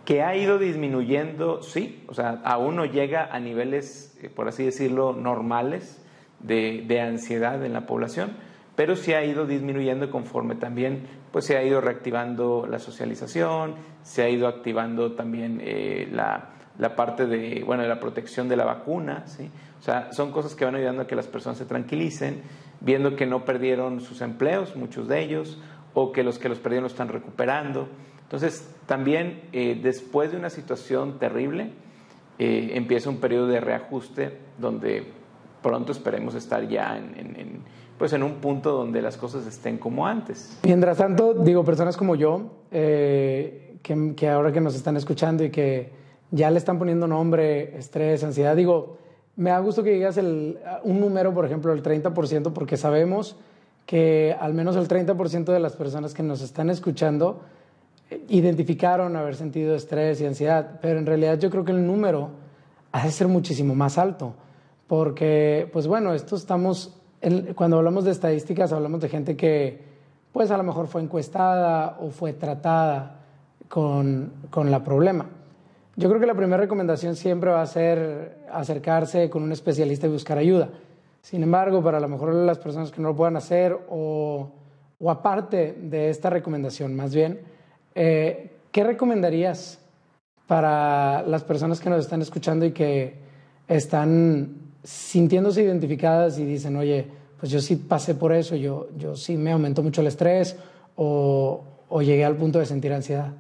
que 0.05 0.21
ha 0.21 0.35
ido 0.35 0.59
disminuyendo, 0.59 1.63
sí, 1.63 2.05
o 2.07 2.13
sea, 2.13 2.39
aún 2.45 2.75
no 2.75 2.85
llega 2.85 3.33
a 3.33 3.39
niveles, 3.39 4.17
eh, 4.21 4.29
por 4.29 4.47
así 4.47 4.63
decirlo, 4.63 5.13
normales 5.13 6.05
de, 6.39 6.85
de 6.87 7.01
ansiedad 7.01 7.65
en 7.65 7.73
la 7.73 7.87
población, 7.87 8.31
pero 8.77 8.95
sí 8.95 9.11
ha 9.13 9.25
ido 9.25 9.47
disminuyendo 9.47 10.11
conforme 10.11 10.53
también 10.53 11.07
pues 11.31 11.45
se 11.45 11.57
ha 11.57 11.63
ido 11.63 11.81
reactivando 11.81 12.67
la 12.69 12.77
socialización, 12.77 13.73
se 14.03 14.21
ha 14.21 14.29
ido 14.29 14.47
activando 14.47 15.13
también 15.13 15.59
eh, 15.63 16.07
la, 16.11 16.51
la, 16.77 16.95
parte 16.95 17.25
de, 17.25 17.63
bueno, 17.65 17.81
la 17.87 17.99
protección 17.99 18.47
de 18.47 18.55
la 18.55 18.65
vacuna, 18.65 19.25
¿sí? 19.25 19.49
O 19.79 19.81
sea, 19.81 20.13
son 20.13 20.31
cosas 20.31 20.53
que 20.53 20.63
van 20.63 20.75
ayudando 20.75 21.01
a 21.01 21.07
que 21.07 21.15
las 21.15 21.25
personas 21.25 21.57
se 21.57 21.65
tranquilicen, 21.65 22.43
viendo 22.79 23.15
que 23.15 23.25
no 23.25 23.45
perdieron 23.45 23.99
sus 23.99 24.21
empleos, 24.21 24.75
muchos 24.75 25.07
de 25.07 25.23
ellos, 25.23 25.59
o 25.95 26.11
que 26.11 26.23
los 26.23 26.37
que 26.37 26.47
los 26.47 26.59
perdieron 26.59 26.83
lo 26.83 26.89
están 26.89 27.09
recuperando. 27.09 27.89
Entonces, 28.21 28.75
también 28.85 29.41
eh, 29.53 29.79
después 29.81 30.31
de 30.31 30.37
una 30.37 30.51
situación 30.51 31.17
terrible, 31.17 31.71
eh, 32.37 32.73
empieza 32.75 33.09
un 33.09 33.17
periodo 33.17 33.47
de 33.47 33.59
reajuste 33.59 34.37
donde 34.59 35.03
pronto 35.63 35.91
esperemos 35.91 36.35
estar 36.35 36.67
ya 36.67 36.95
en 36.95 37.63
pues 37.97 38.13
en 38.13 38.23
un 38.23 38.35
punto 38.35 38.71
donde 38.71 39.01
las 39.01 39.17
cosas 39.17 39.45
estén 39.47 39.77
como 39.77 40.05
antes. 40.05 40.57
Mientras 40.63 40.97
tanto, 40.97 41.33
digo, 41.33 41.63
personas 41.63 41.97
como 41.97 42.15
yo, 42.15 42.41
eh, 42.71 43.77
que, 43.81 44.29
ahora 44.29 44.51
que 44.51 44.61
nos 44.61 44.75
están 44.75 44.97
escuchando 44.97 45.43
y 45.43 45.49
que 45.49 45.91
ya 46.31 46.51
le 46.51 46.57
están 46.57 46.77
poniendo 46.77 47.07
nombre, 47.07 47.77
estrés, 47.77 48.23
ansiedad, 48.23 48.55
digo, 48.55 48.97
me 49.35 49.49
da 49.49 49.59
gusto 49.59 49.83
que 49.83 49.91
digas 49.91 50.17
el, 50.17 50.59
un 50.83 50.99
número, 50.99 51.33
por 51.33 51.45
ejemplo, 51.45 51.73
el 51.73 51.81
30%, 51.81 52.53
porque 52.53 52.77
sabemos 52.77 53.37
que 53.85 54.35
al 54.39 54.53
menos 54.53 54.75
el 54.75 54.87
30% 54.87 55.45
de 55.45 55.59
las 55.59 55.75
personas 55.75 56.13
que 56.13 56.21
nos 56.21 56.41
están 56.41 56.69
escuchando 56.69 57.41
eh, 58.09 58.23
identificaron 58.29 59.15
haber 59.15 59.35
sentido 59.35 59.75
estrés 59.75 60.19
y 60.21 60.25
ansiedad, 60.25 60.79
pero 60.81 60.99
en 60.99 61.05
realidad 61.05 61.39
yo 61.39 61.49
creo 61.49 61.63
que 61.63 61.71
el 61.71 61.85
número 61.87 62.29
ha 62.91 63.05
de 63.05 63.11
ser 63.11 63.27
muchísimo 63.27 63.73
más 63.75 63.97
alto, 63.97 64.33
porque, 64.87 65.69
pues 65.71 65.87
bueno, 65.87 66.13
esto 66.13 66.35
estamos 66.35 66.97
cuando 67.55 67.77
hablamos 67.77 68.05
de 68.05 68.11
estadísticas, 68.11 68.71
hablamos 68.71 69.01
de 69.01 69.09
gente 69.09 69.35
que, 69.35 69.81
pues 70.31 70.51
a 70.51 70.57
lo 70.57 70.63
mejor 70.63 70.87
fue 70.87 71.01
encuestada 71.01 71.97
o 72.01 72.09
fue 72.09 72.33
tratada 72.33 73.21
con, 73.67 74.31
con 74.49 74.71
la 74.71 74.83
problema. 74.83 75.25
Yo 75.95 76.09
creo 76.09 76.19
que 76.19 76.27
la 76.27 76.35
primera 76.35 76.61
recomendación 76.61 77.15
siempre 77.15 77.49
va 77.49 77.61
a 77.61 77.65
ser 77.65 78.37
acercarse 78.51 79.29
con 79.29 79.43
un 79.43 79.51
especialista 79.51 80.07
y 80.07 80.11
buscar 80.11 80.37
ayuda. 80.37 80.69
Sin 81.21 81.43
embargo, 81.43 81.83
para 81.83 81.97
a 81.97 82.01
lo 82.01 82.07
mejor 82.07 82.33
las 82.33 82.59
personas 82.59 82.91
que 82.91 83.01
no 83.01 83.09
lo 83.09 83.15
puedan 83.15 83.35
hacer 83.35 83.77
o, 83.89 84.51
o 84.99 85.11
aparte 85.11 85.73
de 85.73 86.09
esta 86.09 86.29
recomendación, 86.29 86.95
más 86.95 87.13
bien, 87.13 87.41
eh, 87.95 88.51
¿qué 88.71 88.83
recomendarías 88.83 89.79
para 90.45 91.23
las 91.23 91.43
personas 91.43 91.79
que 91.79 91.89
nos 91.89 91.99
están 91.99 92.21
escuchando 92.21 92.65
y 92.65 92.71
que 92.71 93.15
están 93.67 94.66
sintiéndose 94.87 95.63
identificadas 95.63 96.39
y 96.39 96.45
dicen, 96.45 96.77
oye, 96.77 97.05
pues 97.37 97.51
yo 97.51 97.59
sí 97.59 97.75
pasé 97.75 98.15
por 98.15 98.31
eso, 98.31 98.55
yo, 98.55 98.87
yo 98.97 99.17
sí 99.17 99.35
me 99.35 99.51
aumentó 99.51 99.83
mucho 99.83 99.99
el 99.99 100.07
estrés 100.07 100.55
o, 100.95 101.61
llegué 101.99 102.23
al 102.23 102.37
punto 102.37 102.59
de 102.59 102.65
sentir 102.65 102.93
ansiedad? 102.93 103.33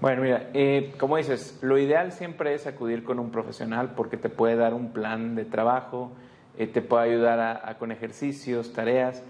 Bueno, 0.00 0.22
mira, 0.22 0.50
eh, 0.52 0.92
como 0.98 1.18
dices, 1.18 1.60
lo 1.62 1.78
ideal 1.78 2.10
siempre 2.10 2.52
es 2.52 2.66
acudir 2.66 3.04
con 3.04 3.20
un 3.20 3.30
profesional 3.30 3.92
porque 3.94 4.16
te 4.16 4.28
puede 4.28 4.56
dar 4.56 4.74
un 4.74 4.90
plan 4.90 5.36
de 5.36 5.44
trabajo, 5.44 6.10
eh, 6.58 6.66
te 6.66 6.82
puede 6.82 7.10
ayudar 7.10 7.76
con 7.78 7.92
ejercicios, 7.92 8.72
tareas. 8.72 9.22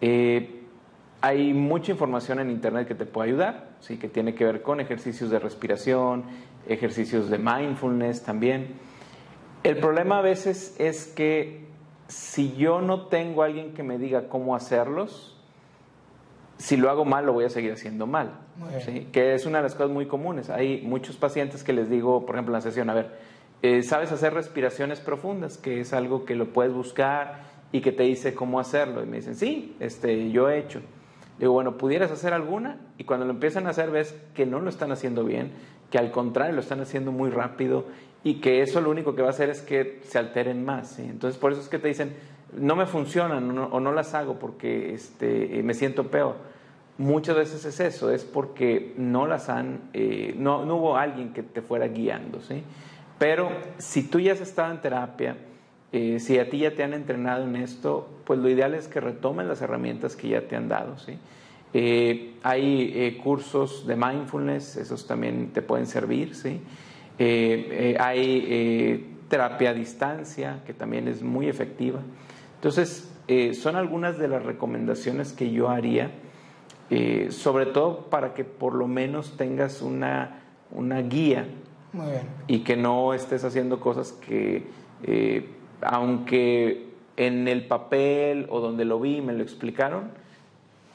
Eh, 0.00 0.62
hay 1.20 1.52
mucha 1.52 1.92
información 1.92 2.40
en 2.40 2.50
Internet 2.50 2.88
que 2.88 2.94
te 2.94 3.04
puede 3.04 3.28
ayudar, 3.28 3.68
¿sí? 3.80 3.98
que 3.98 4.08
tiene 4.08 4.34
que 4.34 4.46
ver 4.46 4.62
con 4.62 4.80
ejercicios 4.80 5.28
de 5.28 5.40
respiración, 5.40 6.24
ejercicios 6.66 7.28
de 7.28 7.36
mindfulness 7.36 8.22
también. 8.22 8.87
El 9.62 9.78
problema 9.78 10.18
a 10.18 10.22
veces 10.22 10.76
es 10.78 11.06
que 11.06 11.66
si 12.06 12.54
yo 12.56 12.80
no 12.80 13.06
tengo 13.06 13.42
alguien 13.42 13.74
que 13.74 13.82
me 13.82 13.98
diga 13.98 14.28
cómo 14.28 14.54
hacerlos, 14.54 15.36
si 16.58 16.76
lo 16.76 16.90
hago 16.90 17.04
mal, 17.04 17.26
lo 17.26 17.32
voy 17.32 17.44
a 17.44 17.50
seguir 17.50 17.72
haciendo 17.72 18.06
mal. 18.06 18.32
Que 19.12 19.34
es 19.34 19.46
una 19.46 19.58
de 19.58 19.64
las 19.64 19.74
cosas 19.74 19.90
muy 19.90 20.06
comunes. 20.06 20.50
Hay 20.50 20.82
muchos 20.82 21.16
pacientes 21.16 21.62
que 21.62 21.72
les 21.72 21.88
digo, 21.88 22.26
por 22.26 22.34
ejemplo, 22.34 22.52
en 22.52 22.58
la 22.58 22.60
sesión, 22.60 22.90
a 22.90 22.94
ver, 22.94 23.16
eh, 23.62 23.82
¿sabes 23.82 24.10
hacer 24.10 24.34
respiraciones 24.34 25.00
profundas? 25.00 25.58
Que 25.58 25.80
es 25.80 25.92
algo 25.92 26.24
que 26.24 26.34
lo 26.34 26.52
puedes 26.52 26.72
buscar 26.72 27.40
y 27.70 27.80
que 27.80 27.92
te 27.92 28.04
dice 28.04 28.34
cómo 28.34 28.58
hacerlo. 28.58 29.02
Y 29.02 29.06
me 29.06 29.18
dicen, 29.18 29.36
sí, 29.36 29.76
este, 29.80 30.30
yo 30.30 30.48
he 30.50 30.58
hecho. 30.58 30.80
Digo, 31.38 31.52
bueno, 31.52 31.76
¿pudieras 31.76 32.10
hacer 32.10 32.32
alguna? 32.32 32.78
Y 32.96 33.04
cuando 33.04 33.24
lo 33.24 33.32
empiezan 33.32 33.66
a 33.68 33.70
hacer, 33.70 33.90
ves 33.90 34.16
que 34.34 34.44
no 34.44 34.58
lo 34.58 34.68
están 34.68 34.90
haciendo 34.90 35.24
bien, 35.24 35.52
que 35.90 35.98
al 35.98 36.10
contrario 36.10 36.54
lo 36.54 36.60
están 36.60 36.80
haciendo 36.80 37.12
muy 37.12 37.30
rápido 37.30 37.86
y 38.24 38.34
que 38.40 38.62
eso 38.62 38.80
lo 38.80 38.90
único 38.90 39.14
que 39.14 39.22
va 39.22 39.28
a 39.28 39.30
hacer 39.30 39.48
es 39.48 39.62
que 39.62 40.00
se 40.02 40.18
alteren 40.18 40.64
más. 40.64 40.98
Entonces, 40.98 41.38
por 41.38 41.52
eso 41.52 41.60
es 41.60 41.68
que 41.68 41.78
te 41.78 41.88
dicen, 41.88 42.14
no 42.56 42.76
me 42.76 42.86
funcionan 42.86 43.56
o 43.58 43.80
no 43.80 43.92
las 43.92 44.14
hago 44.14 44.38
porque 44.38 44.92
este, 44.92 45.62
me 45.62 45.74
siento 45.74 46.08
peor. 46.08 46.36
Muchas 46.98 47.36
veces 47.36 47.64
es 47.64 47.78
eso, 47.78 48.10
es 48.10 48.24
porque 48.24 48.92
no 48.96 49.26
las 49.26 49.48
han, 49.48 49.82
eh, 49.92 50.34
no, 50.36 50.64
no, 50.64 50.76
hubo 50.76 50.96
alguien 50.96 51.32
que 51.32 51.44
te 51.44 51.62
fuera 51.62 51.86
guiando. 51.86 52.40
¿sí? 52.40 52.64
Pero 53.18 53.50
si 53.78 54.08
tú 54.08 54.18
ya 54.18 54.32
has 54.32 54.40
estado 54.40 54.72
en 54.72 54.80
terapia, 54.80 55.36
eh, 55.92 56.18
si 56.18 56.38
a 56.38 56.50
ti 56.50 56.58
ya 56.58 56.74
te 56.74 56.82
han 56.82 56.94
entrenado 56.94 57.44
en 57.44 57.54
esto, 57.56 58.08
pues 58.24 58.40
lo 58.40 58.48
ideal 58.48 58.74
es 58.74 58.88
que 58.88 59.00
retomen 59.00 59.46
las 59.46 59.62
herramientas 59.62 60.16
que 60.16 60.28
ya 60.28 60.42
te 60.42 60.56
han 60.56 60.68
dado. 60.68 60.98
¿sí? 60.98 61.18
Eh, 61.74 62.34
hay 62.42 63.18
cursos 63.22 63.86
de 63.86 63.96
mindfulness, 63.96 64.76
esos 64.76 65.06
también 65.06 65.50
te 65.52 65.62
pueden 65.62 65.86
servir. 65.86 66.34
¿sí? 66.34 66.60
Eh, 67.18 67.68
eh, 67.70 67.96
hay 67.98 68.46
eh, 68.48 69.04
terapia 69.28 69.70
a 69.70 69.74
distancia, 69.74 70.62
que 70.64 70.72
también 70.72 71.08
es 71.08 71.22
muy 71.22 71.48
efectiva. 71.48 72.00
Entonces, 72.54 73.04
son 73.60 73.76
algunas 73.76 74.16
de 74.18 74.26
las 74.26 74.42
recomendaciones 74.42 75.34
que 75.34 75.50
yo 75.50 75.68
haría, 75.68 76.10
sobre 77.28 77.66
todo 77.66 78.06
para 78.08 78.32
que 78.32 78.42
por 78.42 78.74
lo 78.74 78.88
menos 78.88 79.36
tengas 79.36 79.82
una, 79.82 80.40
una 80.70 81.02
guía 81.02 81.46
y 82.46 82.60
que 82.60 82.74
no 82.78 83.12
estés 83.12 83.44
haciendo 83.44 83.80
cosas 83.80 84.12
que, 84.12 84.64
aunque 85.82 86.86
en 87.18 87.48
el 87.48 87.66
papel 87.66 88.46
o 88.48 88.60
donde 88.60 88.86
lo 88.86 88.98
vi 88.98 89.20
me 89.20 89.34
lo 89.34 89.42
explicaron, 89.42 90.10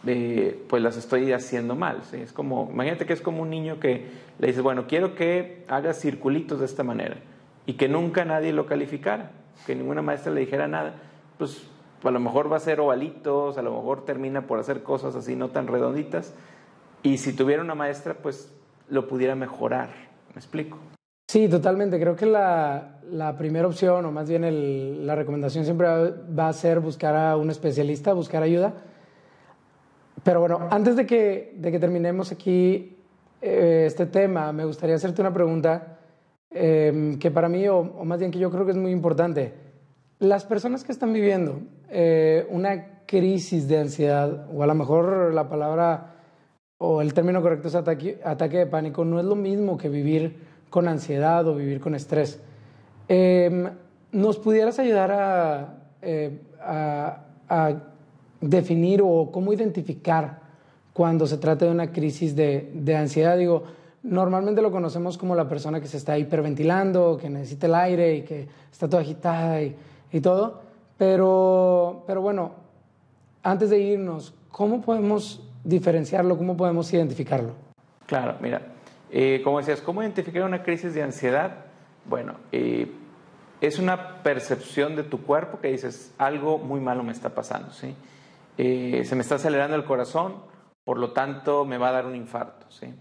pues 0.03 0.83
las 0.83 0.98
estoy 0.98 1.31
haciendo 1.31 1.75
mal. 1.75 2.01
¿sí? 2.10 2.17
Es 2.17 2.33
como, 2.33 2.69
imagínate 2.72 3.05
que 3.05 3.13
es 3.13 3.22
como 3.22 3.41
un 3.41 3.50
niño 3.50 3.79
que 3.79 4.07
le 4.39 4.48
dices, 4.48 4.62
bueno, 4.62 4.86
quiero 4.88 5.15
que 5.15 5.63
hagas 5.67 6.00
circulitos 6.00 6.60
de 6.60 6.65
esta 6.65 6.83
manera 6.83 7.17
y 7.65 7.74
que 7.74 7.88
nunca 7.88 8.25
nadie 8.25 8.51
lo 8.51 8.65
calificara, 8.65 9.31
que 9.65 9.75
ninguna 9.75 10.01
maestra 10.01 10.33
le 10.33 10.41
dijera 10.41 10.67
nada, 10.67 10.95
pues 11.38 11.67
a 12.03 12.12
lo 12.12 12.19
mejor 12.19 12.51
va 12.51 12.57
a 12.57 12.60
ser 12.60 12.81
ovalitos, 12.81 13.57
a 13.57 13.62
lo 13.62 13.72
mejor 13.72 14.03
termina 14.03 14.45
por 14.45 14.60
hacer 14.60 14.83
cosas 14.83 15.15
así 15.15 15.36
no 15.36 15.50
tan 15.50 15.67
redonditas. 15.67 16.33
Y 17.01 17.17
si 17.17 17.33
tuviera 17.33 17.62
una 17.62 17.75
maestra, 17.75 18.15
pues 18.15 18.51
lo 18.89 19.07
pudiera 19.07 19.36
mejorar. 19.36 19.89
¿Me 20.33 20.39
explico? 20.39 20.77
Sí, 21.29 21.48
totalmente. 21.48 22.00
Creo 22.00 22.15
que 22.15 22.25
la, 22.25 23.00
la 23.10 23.38
primera 23.38 23.67
opción, 23.67 24.05
o 24.05 24.12
más 24.12 24.29
bien 24.29 25.05
la 25.05 25.15
recomendación 25.15 25.63
siempre 25.63 25.88
va 25.88 26.50
a 26.50 26.53
ser 26.53 26.79
buscar 26.79 27.15
a 27.15 27.38
un 27.38 27.50
especialista, 27.50 28.13
buscar 28.13 28.43
ayuda. 28.43 28.74
Pero 30.24 30.39
bueno, 30.39 30.68
antes 30.70 30.96
de 30.96 31.06
que, 31.06 31.53
de 31.58 31.72
que 31.72 31.80
terminemos 31.80 32.32
aquí 32.32 32.98
eh, 33.42 33.84
este 33.88 34.06
tema, 34.06 34.51
me 34.51 34.65
gustaría 34.65 34.96
hacerte 34.96 35.22
una 35.22 35.34
pregunta 35.34 35.98
eh, 36.50 37.18
que 37.20 37.32
para 37.32 37.50
mí, 37.50 37.68
o, 37.68 37.80
o, 37.80 38.06
más 38.06 38.20
bien 38.20 38.32
que 38.32 38.39
yo 38.39 38.50
creo 38.50 38.65
que 38.65 38.72
es 38.72 38.77
muy 38.77 38.92
importante. 38.92 39.53
Las 40.20 40.46
personas 40.46 40.84
que 40.84 40.92
están 40.92 41.12
viviendo 41.12 41.60
eh, 41.89 42.48
una 42.50 43.03
crisis 43.06 43.68
de 43.68 43.80
ansiedad, 43.80 44.48
o 44.51 44.63
a 44.63 44.68
lo 44.68 44.74
mejor 44.74 45.34
la 45.34 45.48
palabra 45.48 46.15
o 46.77 47.01
el 47.01 47.13
término 47.13 47.42
correcto 47.42 47.68
es 47.68 47.75
ataque, 47.75 48.20
ataque 48.24 48.58
de 48.58 48.65
pánico, 48.65 49.06
no 49.06 49.20
es 49.20 49.25
lo 49.25 49.36
mismo 49.36 49.77
que 49.77 49.89
vivir 49.89 50.36
con 50.70 50.88
ansiedad 50.88 51.48
o 51.48 51.56
vivir 51.56 51.80
con 51.80 51.94
estrés. 51.94 52.42
Eh, 53.08 53.70
¿Nos 54.12 54.38
pudieras 54.39 54.80
ayudar 54.80 55.12
a, 55.12 55.75
eh, 56.01 56.42
a, 56.62 57.25
a, 57.48 57.74
definir 58.50 59.01
o 59.03 59.29
cómo 59.31 59.53
identificar 59.53 60.41
cuando 60.93 61.25
se 61.25 61.38
trata 61.38 61.65
de 61.65 61.71
una 61.71 61.91
crisis 61.91 62.35
de, 62.35 62.71
de, 62.73 62.95
ansiedad? 62.95 63.38
Digo, 63.38 63.63
normalmente 64.03 64.62
lo 64.62 64.71
conocemos 64.71 65.17
como 65.17 65.35
la 65.35 65.47
persona 65.47 65.79
que 65.79 65.88
se 65.88 65.97
está 65.97 66.17
hiperventilando, 66.17 67.17
que 67.17 67.29
necesita 67.29 67.67
el 67.67 67.75
aire 67.75 68.15
y 68.15 68.21
que 68.23 68.47
está 68.71 68.89
toda 68.89 69.01
agitada 69.01 69.62
y, 69.62 69.75
y 70.12 70.21
todo, 70.21 70.62
pero, 70.97 72.03
pero 72.05 72.21
bueno, 72.21 72.51
antes 73.41 73.69
de 73.69 73.79
irnos, 73.79 74.33
¿cómo 74.51 74.81
podemos 74.81 75.41
diferenciarlo? 75.63 76.38
¿Cómo 76.38 76.55
podemos 76.55 76.91
identificarlo? 76.93 77.53
Claro, 78.05 78.35
mira, 78.41 78.62
eh, 79.12 79.41
como 79.43 79.59
decías, 79.59 79.81
¿cómo 79.81 80.01
identificar 80.01 80.43
una 80.43 80.63
crisis 80.63 80.93
de 80.93 81.01
ansiedad? 81.01 81.65
Bueno, 82.05 82.35
eh, 82.51 82.91
es 83.62 83.79
una 83.79 84.21
percepción 84.23 84.95
de 84.95 85.03
tu 85.03 85.23
cuerpo 85.23 85.59
que 85.59 85.69
dices, 85.69 86.13
algo 86.17 86.57
muy 86.57 86.81
malo 86.81 87.03
me 87.03 87.13
está 87.13 87.29
pasando, 87.29 87.71
¿sí? 87.71 87.95
Eh, 88.57 89.03
se 89.05 89.15
me 89.15 89.22
está 89.22 89.36
acelerando 89.36 89.75
el 89.75 89.83
corazón, 89.83 90.36
por 90.83 90.98
lo 90.98 91.12
tanto 91.12 91.65
me 91.65 91.77
va 91.77 91.89
a 91.89 91.91
dar 91.93 92.05
un 92.05 92.15
infarto, 92.15 92.69
¿sí? 92.69 92.93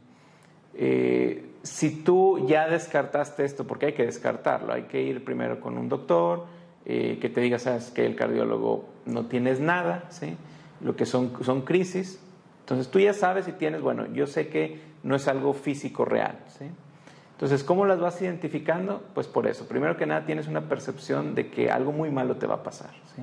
Eh, 0.75 1.53
si 1.63 2.03
tú 2.03 2.47
ya 2.47 2.69
descartaste 2.69 3.45
esto, 3.45 3.67
porque 3.67 3.87
hay 3.87 3.93
que 3.93 4.05
descartarlo, 4.05 4.73
hay 4.73 4.85
que 4.85 5.03
ir 5.03 5.25
primero 5.25 5.61
con 5.61 5.77
un 5.79 5.89
doctor, 5.89 6.47
eh, 6.85 7.19
que 7.21 7.29
te 7.29 7.41
diga, 7.41 7.59
sabes 7.59 7.91
que 7.91 8.05
el 8.05 8.17
cardiólogo 8.17 8.89
no 9.07 9.27
tienes 9.27 9.61
nada, 9.61 10.05
¿sí? 10.09 10.37
lo 10.81 10.97
que 10.97 11.07
son, 11.07 11.33
son 11.45 11.63
crisis. 11.63 12.21
Entonces 12.61 12.91
tú 12.91 12.99
ya 12.99 13.13
sabes 13.13 13.45
si 13.45 13.53
tienes, 13.53 13.81
bueno, 13.83 14.07
yo 14.13 14.27
sé 14.27 14.49
que 14.49 14.81
no 15.03 15.15
es 15.15 15.29
algo 15.29 15.53
físico 15.53 16.05
real. 16.05 16.39
¿sí? 16.49 16.65
Entonces, 17.33 17.63
¿cómo 17.63 17.87
las 17.87 18.01
vas 18.01 18.21
identificando? 18.23 19.03
Pues 19.15 19.27
por 19.29 19.47
eso. 19.47 19.67
Primero 19.69 19.97
que 19.97 20.07
nada, 20.07 20.25
tienes 20.25 20.49
una 20.49 20.69
percepción 20.69 21.35
de 21.35 21.51
que 21.51 21.71
algo 21.71 21.93
muy 21.93 22.11
malo 22.11 22.37
te 22.37 22.47
va 22.47 22.57
a 22.57 22.63
pasar. 22.63 22.91
¿sí? 23.15 23.23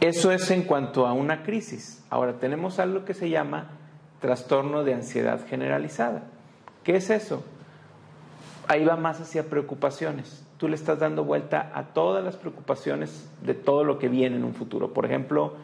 Eso 0.00 0.30
es 0.30 0.50
en 0.50 0.62
cuanto 0.62 1.06
a 1.06 1.12
una 1.12 1.42
crisis. 1.42 2.04
Ahora, 2.10 2.34
tenemos 2.34 2.78
algo 2.78 3.04
que 3.04 3.14
se 3.14 3.30
llama 3.30 3.70
trastorno 4.20 4.84
de 4.84 4.94
ansiedad 4.94 5.46
generalizada. 5.46 6.24
¿Qué 6.84 6.96
es 6.96 7.10
eso? 7.10 7.44
Ahí 8.68 8.84
va 8.84 8.96
más 8.96 9.20
hacia 9.20 9.48
preocupaciones. 9.48 10.44
Tú 10.58 10.68
le 10.68 10.74
estás 10.74 10.98
dando 10.98 11.24
vuelta 11.24 11.70
a 11.74 11.94
todas 11.94 12.24
las 12.24 12.36
preocupaciones 12.36 13.30
de 13.42 13.54
todo 13.54 13.84
lo 13.84 13.98
que 13.98 14.08
viene 14.08 14.36
en 14.36 14.44
un 14.44 14.54
futuro. 14.54 14.92
Por 14.92 15.04
ejemplo, 15.04 15.54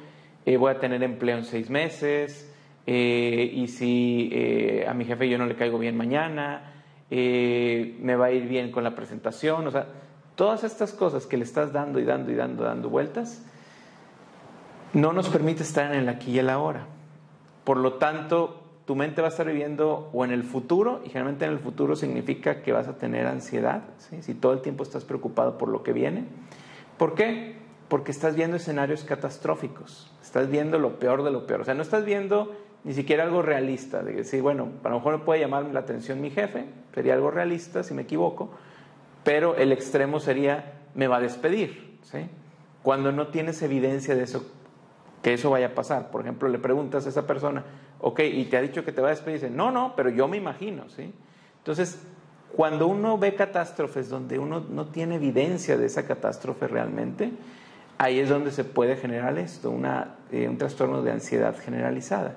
eh, 0.45 0.57
voy 0.57 0.73
a 0.73 0.81
tener 0.81 1.03
empleo 1.03 1.39
en 1.39 1.45
seis 1.45 1.71
meses, 1.71 2.53
eh, 2.87 3.51
y 3.53 3.69
si 3.69 4.29
eh, 4.33 4.87
a 4.89 4.95
mi 4.95 5.05
jefe 5.05 5.29
yo 5.29 5.39
no 5.39 5.47
le 5.47 5.55
caigo 5.55 5.79
bien 5.79 5.97
mañana, 5.97 6.69
me 7.11 8.17
va 8.17 8.27
a 8.27 8.31
ir 8.33 8.49
bien 8.49 8.73
con 8.73 8.85
la 8.85 8.95
presentación, 8.95 9.67
o 9.67 9.71
sea, 9.71 9.87
todas 10.35 10.65
estas 10.65 10.95
cosas 10.95 11.27
que 11.27 11.37
le 11.37 11.45
estás 11.45 11.71
dando 11.71 12.01
y 12.01 12.05
dando 12.05 12.33
y 12.33 12.35
dando, 12.35 12.65
dando 12.65 12.89
vueltas, 12.89 13.45
no 14.93 15.13
nos 15.13 15.29
permite 15.29 15.63
estar 15.63 15.93
en 15.93 15.99
el 15.99 16.09
aquí 16.09 16.33
y 16.33 16.39
el 16.39 16.51
ahora. 16.51 16.87
Por 17.65 17.77
lo 17.79 17.95
tanto, 17.95 18.63
tu 18.85 18.97
mente 18.97 19.23
va 19.23 19.29
a 19.29 19.31
estar 19.31 19.47
viviendo 19.47 20.11
o 20.13 20.25
en 20.25 20.33
el 20.33 20.43
futuro, 20.43 21.01
y 21.05 21.09
generalmente 21.09 21.45
en 21.45 21.53
el 21.53 21.59
futuro 21.59 21.97
significa 21.97 22.63
que 22.63 22.73
vas 22.73 22.89
a 22.89 22.97
tener 22.97 23.27
ansiedad, 23.27 23.83
si 24.21 24.35
todo 24.35 24.53
el 24.53 24.61
tiempo 24.61 24.83
estás 24.83 25.05
preocupado 25.05 25.57
por 25.57 25.69
lo 25.69 25.83
que 25.83 25.93
viene. 25.93 26.25
¿Por 26.99 27.15
qué? 27.15 27.57
Porque 27.89 28.11
estás 28.11 28.35
viendo 28.35 28.57
escenarios 28.57 29.05
catastróficos, 29.05 30.13
estás 30.23 30.51
viendo 30.51 30.79
lo 30.79 30.99
peor 30.99 31.23
de 31.23 31.31
lo 31.31 31.47
peor, 31.47 31.63
o 31.63 31.65
sea, 31.65 31.75
no 31.75 31.83
estás 31.83 32.05
viendo 32.05 32.53
ni 32.85 32.95
siquiera 32.95 33.23
algo 33.23 33.43
realista, 33.43 34.03
de 34.03 34.13
decir, 34.13 34.43
bueno, 34.43 34.69
a 34.83 34.89
lo 34.89 34.97
mejor 34.97 35.19
me 35.19 35.25
puede 35.25 35.41
llamar 35.41 35.65
la 35.67 35.81
atención 35.81 36.21
mi 36.21 36.31
jefe, 36.31 36.65
sería 36.93 37.15
algo 37.15 37.31
realista 37.31 37.85
si 37.85 37.95
me 37.95 38.03
equivoco, 38.03 38.51
pero 39.23 39.55
el 39.57 39.71
extremo 39.71 40.19
sería, 40.19 40.81
me 40.95 41.07
va 41.07 41.19
a 41.19 41.21
despedir, 41.21 41.99
¿sí? 42.03 42.27
Cuando 42.83 43.13
no 43.13 43.29
tienes 43.29 43.63
evidencia 43.63 44.17
de 44.17 44.25
eso, 44.25 44.45
que 45.23 45.33
eso 45.33 45.51
vaya 45.51 45.69
a 45.69 45.75
pasar. 45.75 46.11
Por 46.11 46.23
ejemplo, 46.23 46.49
le 46.49 46.59
preguntas 46.59 47.07
a 47.07 47.09
esa 47.09 47.27
persona, 47.27 47.65
ok, 48.01 48.21
y 48.21 48.45
te 48.47 48.57
ha 48.57 48.63
dicho 48.63 48.85
que 48.85 48.93
te 48.93 49.01
va 49.01 49.09
a 49.09 49.11
despedir, 49.11 49.41
dice, 49.41 49.51
no, 49.51 49.71
no, 49.71 49.95
pero 49.97 50.11
yo 50.11 50.29
me 50.29 50.37
imagino, 50.37 50.89
¿sí? 50.89 51.13
Entonces, 51.59 52.03
cuando 52.55 52.87
uno 52.89 53.17
ve 53.17 53.35
catástrofes 53.35 54.09
donde 54.11 54.39
uno 54.39 54.61
no 54.61 54.87
tiene 54.87 55.15
evidencia 55.15 55.79
de 55.79 55.87
esa 55.87 56.07
catástrofe 56.07 56.67
realmente, 56.67 57.33
ahí 57.99 58.19
es 58.19 58.29
donde 58.29 58.51
se 58.51 58.65
puede 58.65 58.97
generar 58.97 59.39
esto, 59.39 59.71
una, 59.71 60.17
eh, 60.33 60.49
un 60.49 60.59
trastorno 60.59 61.03
de 61.03 61.13
ansiedad 61.13 61.57
generalizada. 61.59 62.35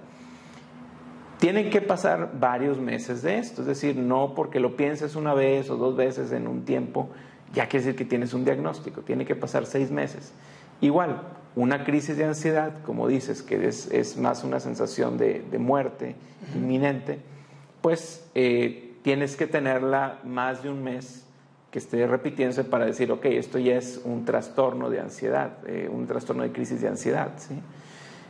Tienen 1.40 1.70
que 1.70 1.82
pasar 1.82 2.40
varios 2.40 2.78
meses 2.78 3.24
de 3.24 3.40
esto, 3.40 3.62
es 3.62 3.68
decir, 3.68 3.98
no 3.98 4.34
porque 4.36 4.60
lo 4.60 4.78
pienses 4.78 5.16
una 5.16 5.34
vez 5.34 5.70
o 5.70 5.76
dos 5.76 5.96
veces 5.96 6.32
en 6.32 6.48
un 6.48 6.64
tiempo, 6.64 7.10
ya 7.54 7.68
quiere 7.68 7.86
decir 7.86 7.98
que 7.98 8.06
tienes 8.06 8.34
un 8.34 8.46
diagnóstico, 8.46 9.02
tiene 9.02 9.26
que 9.26 9.36
pasar 9.36 9.66
seis 9.66 9.92
meses. 9.92 10.34
Igual, 10.82 11.22
una 11.56 11.84
crisis 11.84 12.18
de 12.18 12.26
ansiedad, 12.26 12.82
como 12.84 13.08
dices, 13.08 13.42
que 13.42 13.68
es, 13.68 13.90
es 13.92 14.18
más 14.18 14.44
una 14.44 14.60
sensación 14.60 15.18
de, 15.18 15.42
de 15.50 15.58
muerte 15.58 16.16
inminente, 16.54 17.20
pues 17.82 18.28
eh, 18.36 18.96
tienes 19.04 19.36
que 19.36 19.48
tenerla 19.48 20.20
más 20.24 20.64
de 20.64 20.70
un 20.70 20.84
mes 20.84 21.26
que 21.72 21.80
esté 21.80 22.08
repitiéndose 22.08 22.64
para 22.64 22.86
decir, 22.86 23.12
ok, 23.12 23.26
esto 23.26 23.60
ya 23.60 23.76
es 23.76 24.02
un 24.04 24.26
trastorno 24.26 24.90
de 24.90 25.00
ansiedad, 25.02 25.58
eh, 25.68 25.90
un 25.92 26.08
trastorno 26.08 26.44
de 26.44 26.52
crisis 26.52 26.82
de 26.82 26.88
ansiedad, 26.88 27.34
¿sí? 27.38 27.54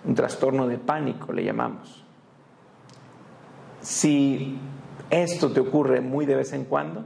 un 0.03 0.15
trastorno 0.15 0.67
de 0.67 0.77
pánico, 0.77 1.31
le 1.31 1.43
llamamos. 1.43 2.03
Si 3.81 4.57
esto 5.09 5.51
te 5.51 5.59
ocurre 5.59 6.01
muy 6.01 6.25
de 6.25 6.35
vez 6.35 6.53
en 6.53 6.65
cuando, 6.65 7.05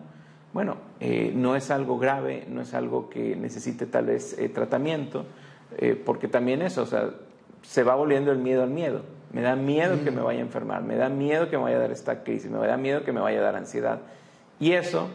bueno, 0.53 0.77
eh, 0.99 1.31
no 1.35 1.55
es 1.55 1.71
algo 1.71 1.99
grave, 1.99 2.45
no 2.49 2.61
es 2.61 2.73
algo 2.73 3.09
que 3.09 3.35
necesite 3.35 3.85
tal 3.85 4.05
vez 4.05 4.37
eh, 4.39 4.49
tratamiento, 4.49 5.25
eh, 5.77 6.01
porque 6.03 6.27
también 6.27 6.61
eso, 6.61 6.83
o 6.83 6.85
sea, 6.85 7.11
se 7.61 7.83
va 7.83 7.95
volviendo 7.95 8.31
el 8.31 8.39
miedo 8.39 8.63
al 8.63 8.69
miedo. 8.69 9.01
Me 9.31 9.41
da 9.41 9.55
miedo 9.55 9.97
mm. 9.97 9.99
que 9.99 10.11
me 10.11 10.21
vaya 10.21 10.39
a 10.39 10.43
enfermar, 10.43 10.83
me 10.83 10.95
da 10.95 11.09
miedo 11.09 11.49
que 11.49 11.57
me 11.57 11.63
vaya 11.63 11.77
a 11.77 11.81
dar 11.81 11.91
esta 11.91 12.23
crisis, 12.23 12.49
me 12.49 12.65
da 12.65 12.77
miedo 12.77 13.03
que 13.03 13.11
me 13.11 13.21
vaya 13.21 13.39
a 13.39 13.43
dar 13.43 13.55
ansiedad. 13.55 13.99
Y 14.59 14.73
eso, 14.73 15.09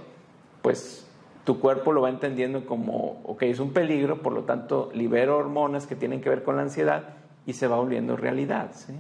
pues 0.62 1.06
tu 1.44 1.60
cuerpo 1.60 1.92
lo 1.92 2.02
va 2.02 2.08
entendiendo 2.08 2.64
como, 2.64 3.20
ok, 3.24 3.42
es 3.42 3.60
un 3.60 3.72
peligro, 3.72 4.22
por 4.22 4.32
lo 4.32 4.44
tanto 4.44 4.90
libero 4.94 5.36
hormonas 5.36 5.86
que 5.86 5.94
tienen 5.94 6.20
que 6.20 6.30
ver 6.30 6.42
con 6.42 6.56
la 6.56 6.62
ansiedad 6.62 7.16
y 7.44 7.52
se 7.52 7.66
va 7.66 7.76
volviendo 7.76 8.16
realidad. 8.16 8.70
¿sí? 8.74 8.94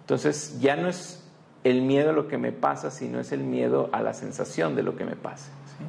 Entonces 0.00 0.60
ya 0.60 0.76
no 0.76 0.88
es 0.88 1.24
el 1.64 1.82
miedo 1.82 2.10
a 2.10 2.12
lo 2.12 2.28
que 2.28 2.38
me 2.38 2.52
pasa, 2.52 2.90
sino 2.90 3.18
es 3.18 3.32
el 3.32 3.40
miedo 3.40 3.88
a 3.92 4.00
la 4.02 4.14
sensación 4.14 4.76
de 4.76 4.84
lo 4.84 4.96
que 4.96 5.04
me 5.04 5.16
pasa. 5.16 5.50
¿sí? 5.76 5.84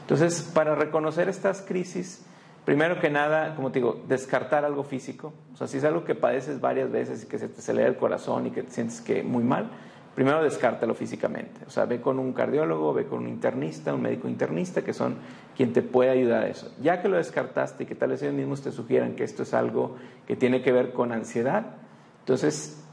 Entonces, 0.00 0.42
para 0.54 0.74
reconocer 0.74 1.28
estas 1.28 1.60
crisis, 1.60 2.24
primero 2.64 3.00
que 3.00 3.10
nada, 3.10 3.54
como 3.54 3.72
te 3.72 3.80
digo, 3.80 4.02
descartar 4.08 4.64
algo 4.64 4.84
físico. 4.84 5.32
O 5.52 5.56
sea, 5.56 5.66
si 5.66 5.78
es 5.78 5.84
algo 5.84 6.04
que 6.04 6.14
padeces 6.14 6.60
varias 6.60 6.90
veces 6.90 7.24
y 7.24 7.26
que 7.26 7.38
se 7.38 7.48
te 7.48 7.58
acelera 7.58 7.88
el 7.88 7.96
corazón 7.96 8.46
y 8.46 8.50
que 8.50 8.62
te 8.62 8.70
sientes 8.70 9.00
que 9.00 9.22
muy 9.22 9.44
mal, 9.44 9.70
primero 10.14 10.42
descártalo 10.42 10.94
físicamente. 10.94 11.60
O 11.66 11.70
sea, 11.70 11.86
ve 11.86 12.00
con 12.00 12.18
un 12.18 12.32
cardiólogo, 12.32 12.92
ve 12.92 13.06
con 13.06 13.20
un 13.20 13.28
internista, 13.28 13.94
un 13.94 14.02
médico 14.02 14.28
internista, 14.28 14.82
que 14.82 14.92
son 14.92 15.16
quien 15.56 15.72
te 15.72 15.82
puede 15.82 16.10
ayudar 16.10 16.44
a 16.44 16.48
eso. 16.48 16.72
Ya 16.80 17.02
que 17.02 17.08
lo 17.08 17.16
descartaste 17.16 17.84
y 17.84 17.86
que 17.86 17.94
tal 17.94 18.10
vez 18.10 18.22
ellos 18.22 18.34
mismos 18.34 18.62
te 18.62 18.72
sugieran 18.72 19.16
que 19.16 19.24
esto 19.24 19.42
es 19.42 19.54
algo 19.54 19.96
que 20.26 20.36
tiene 20.36 20.62
que 20.62 20.72
ver 20.72 20.92
con 20.92 21.12
ansiedad, 21.12 21.76
entonces 22.20 22.84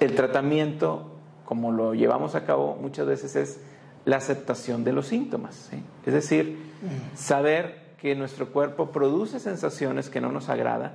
el 0.00 0.14
tratamiento, 0.14 1.12
como 1.44 1.72
lo 1.72 1.94
llevamos 1.94 2.34
a 2.34 2.44
cabo 2.44 2.76
muchas 2.80 3.06
veces, 3.06 3.36
es 3.36 3.60
la 4.04 4.16
aceptación 4.16 4.84
de 4.84 4.92
los 4.92 5.06
síntomas. 5.06 5.68
¿sí? 5.70 5.82
Es 6.06 6.12
decir, 6.12 6.58
saber 7.14 7.81
que 8.02 8.16
nuestro 8.16 8.48
cuerpo 8.48 8.90
produce 8.90 9.38
sensaciones 9.38 10.10
que 10.10 10.20
no 10.20 10.32
nos 10.32 10.48
agrada, 10.48 10.94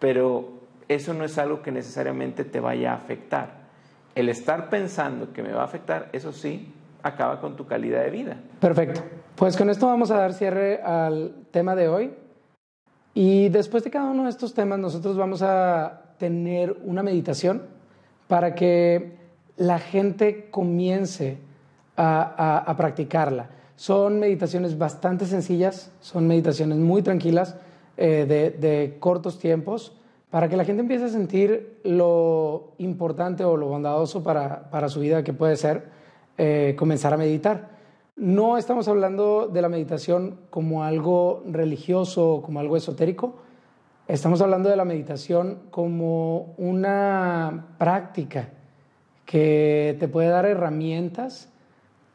pero 0.00 0.54
eso 0.88 1.14
no 1.14 1.24
es 1.24 1.38
algo 1.38 1.62
que 1.62 1.70
necesariamente 1.70 2.44
te 2.44 2.58
vaya 2.58 2.90
a 2.90 2.96
afectar. 2.96 3.68
El 4.16 4.28
estar 4.28 4.68
pensando 4.68 5.32
que 5.32 5.44
me 5.44 5.52
va 5.52 5.62
a 5.62 5.66
afectar, 5.66 6.08
eso 6.12 6.32
sí, 6.32 6.74
acaba 7.04 7.40
con 7.40 7.54
tu 7.54 7.64
calidad 7.68 8.02
de 8.02 8.10
vida. 8.10 8.36
Perfecto. 8.58 9.04
Pues 9.36 9.56
con 9.56 9.70
esto 9.70 9.86
vamos 9.86 10.10
a 10.10 10.16
dar 10.16 10.32
cierre 10.32 10.82
al 10.82 11.32
tema 11.52 11.76
de 11.76 11.88
hoy. 11.88 12.12
Y 13.14 13.50
después 13.50 13.84
de 13.84 13.90
cada 13.90 14.10
uno 14.10 14.24
de 14.24 14.30
estos 14.30 14.52
temas, 14.52 14.80
nosotros 14.80 15.16
vamos 15.16 15.42
a 15.42 16.16
tener 16.18 16.76
una 16.82 17.04
meditación 17.04 17.62
para 18.26 18.56
que 18.56 19.16
la 19.58 19.78
gente 19.78 20.50
comience 20.50 21.38
a, 21.96 22.74
practicarla. 22.76 23.48
Son 23.78 24.18
meditaciones 24.18 24.76
bastante 24.76 25.24
sencillas, 25.24 25.92
son 26.00 26.26
meditaciones 26.26 26.78
muy 26.78 27.00
tranquilas, 27.02 27.54
eh, 27.96 28.26
de, 28.60 28.96
cortos 28.98 29.38
tiempos, 29.38 29.92
para 30.30 30.48
que 30.48 30.56
la 30.56 30.64
gente 30.64 30.82
empiece 30.82 31.04
a 31.04 31.08
sentir 31.08 31.78
lo 31.84 32.72
importante 32.78 33.44
o 33.44 33.56
lo 33.56 33.68
bondadoso 33.68 34.24
para, 34.24 34.88
su 34.88 34.98
vida 34.98 35.22
que 35.22 35.32
puede 35.32 35.54
ser 35.54 35.90
eh, 36.38 36.74
comenzar 36.76 37.14
a 37.14 37.16
meditar. 37.16 37.68
No 38.16 38.58
estamos 38.58 38.88
hablando 38.88 39.46
de 39.46 39.62
la 39.62 39.68
meditación 39.68 40.40
como 40.50 40.82
algo 40.82 41.44
religioso 41.46 42.34
o 42.34 42.42
como 42.42 42.58
algo 42.58 42.76
esotérico, 42.76 43.36
estamos 44.08 44.40
hablando 44.40 44.68
de 44.68 44.76
la 44.76 44.84
meditación 44.84 45.60
como 45.70 46.52
una 46.56 47.76
práctica 47.78 48.48
que 49.24 49.96
te 50.00 50.08
puede 50.08 50.30
dar 50.30 50.46
herramientas 50.46 51.52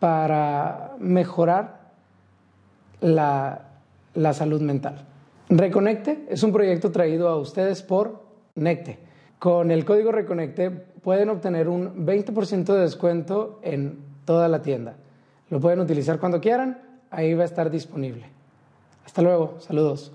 para 0.03 0.97
mejorar 0.99 1.79
la, 2.99 3.69
salud 4.33 4.59
mental. 4.59 5.05
Reconecte 5.47 6.25
es 6.27 6.43
un 6.43 6.51
proyecto 6.51 6.91
traído 6.91 7.29
a 7.29 7.37
ustedes 7.37 7.81
por 7.81 8.21
Necte. 8.55 8.99
Con 9.39 9.71
el 9.71 9.85
código 9.85 10.11
Reconecte 10.11 10.71
pueden 10.71 11.29
obtener 11.29 11.69
un 11.69 12.05
20% 12.05 12.65
de 12.65 12.81
descuento 12.81 13.61
en 13.63 13.99
toda 14.25 14.49
la 14.49 14.61
tienda. 14.61 14.95
Lo 15.49 15.61
pueden 15.61 15.79
utilizar 15.79 16.19
cuando 16.19 16.41
quieran, 16.41 16.81
ahí 17.09 17.33
va 17.33 17.43
a 17.43 17.45
estar 17.45 17.71
disponible. 17.71 18.25
Hasta 19.05 19.21
luego, 19.21 19.55
saludos. 19.61 20.11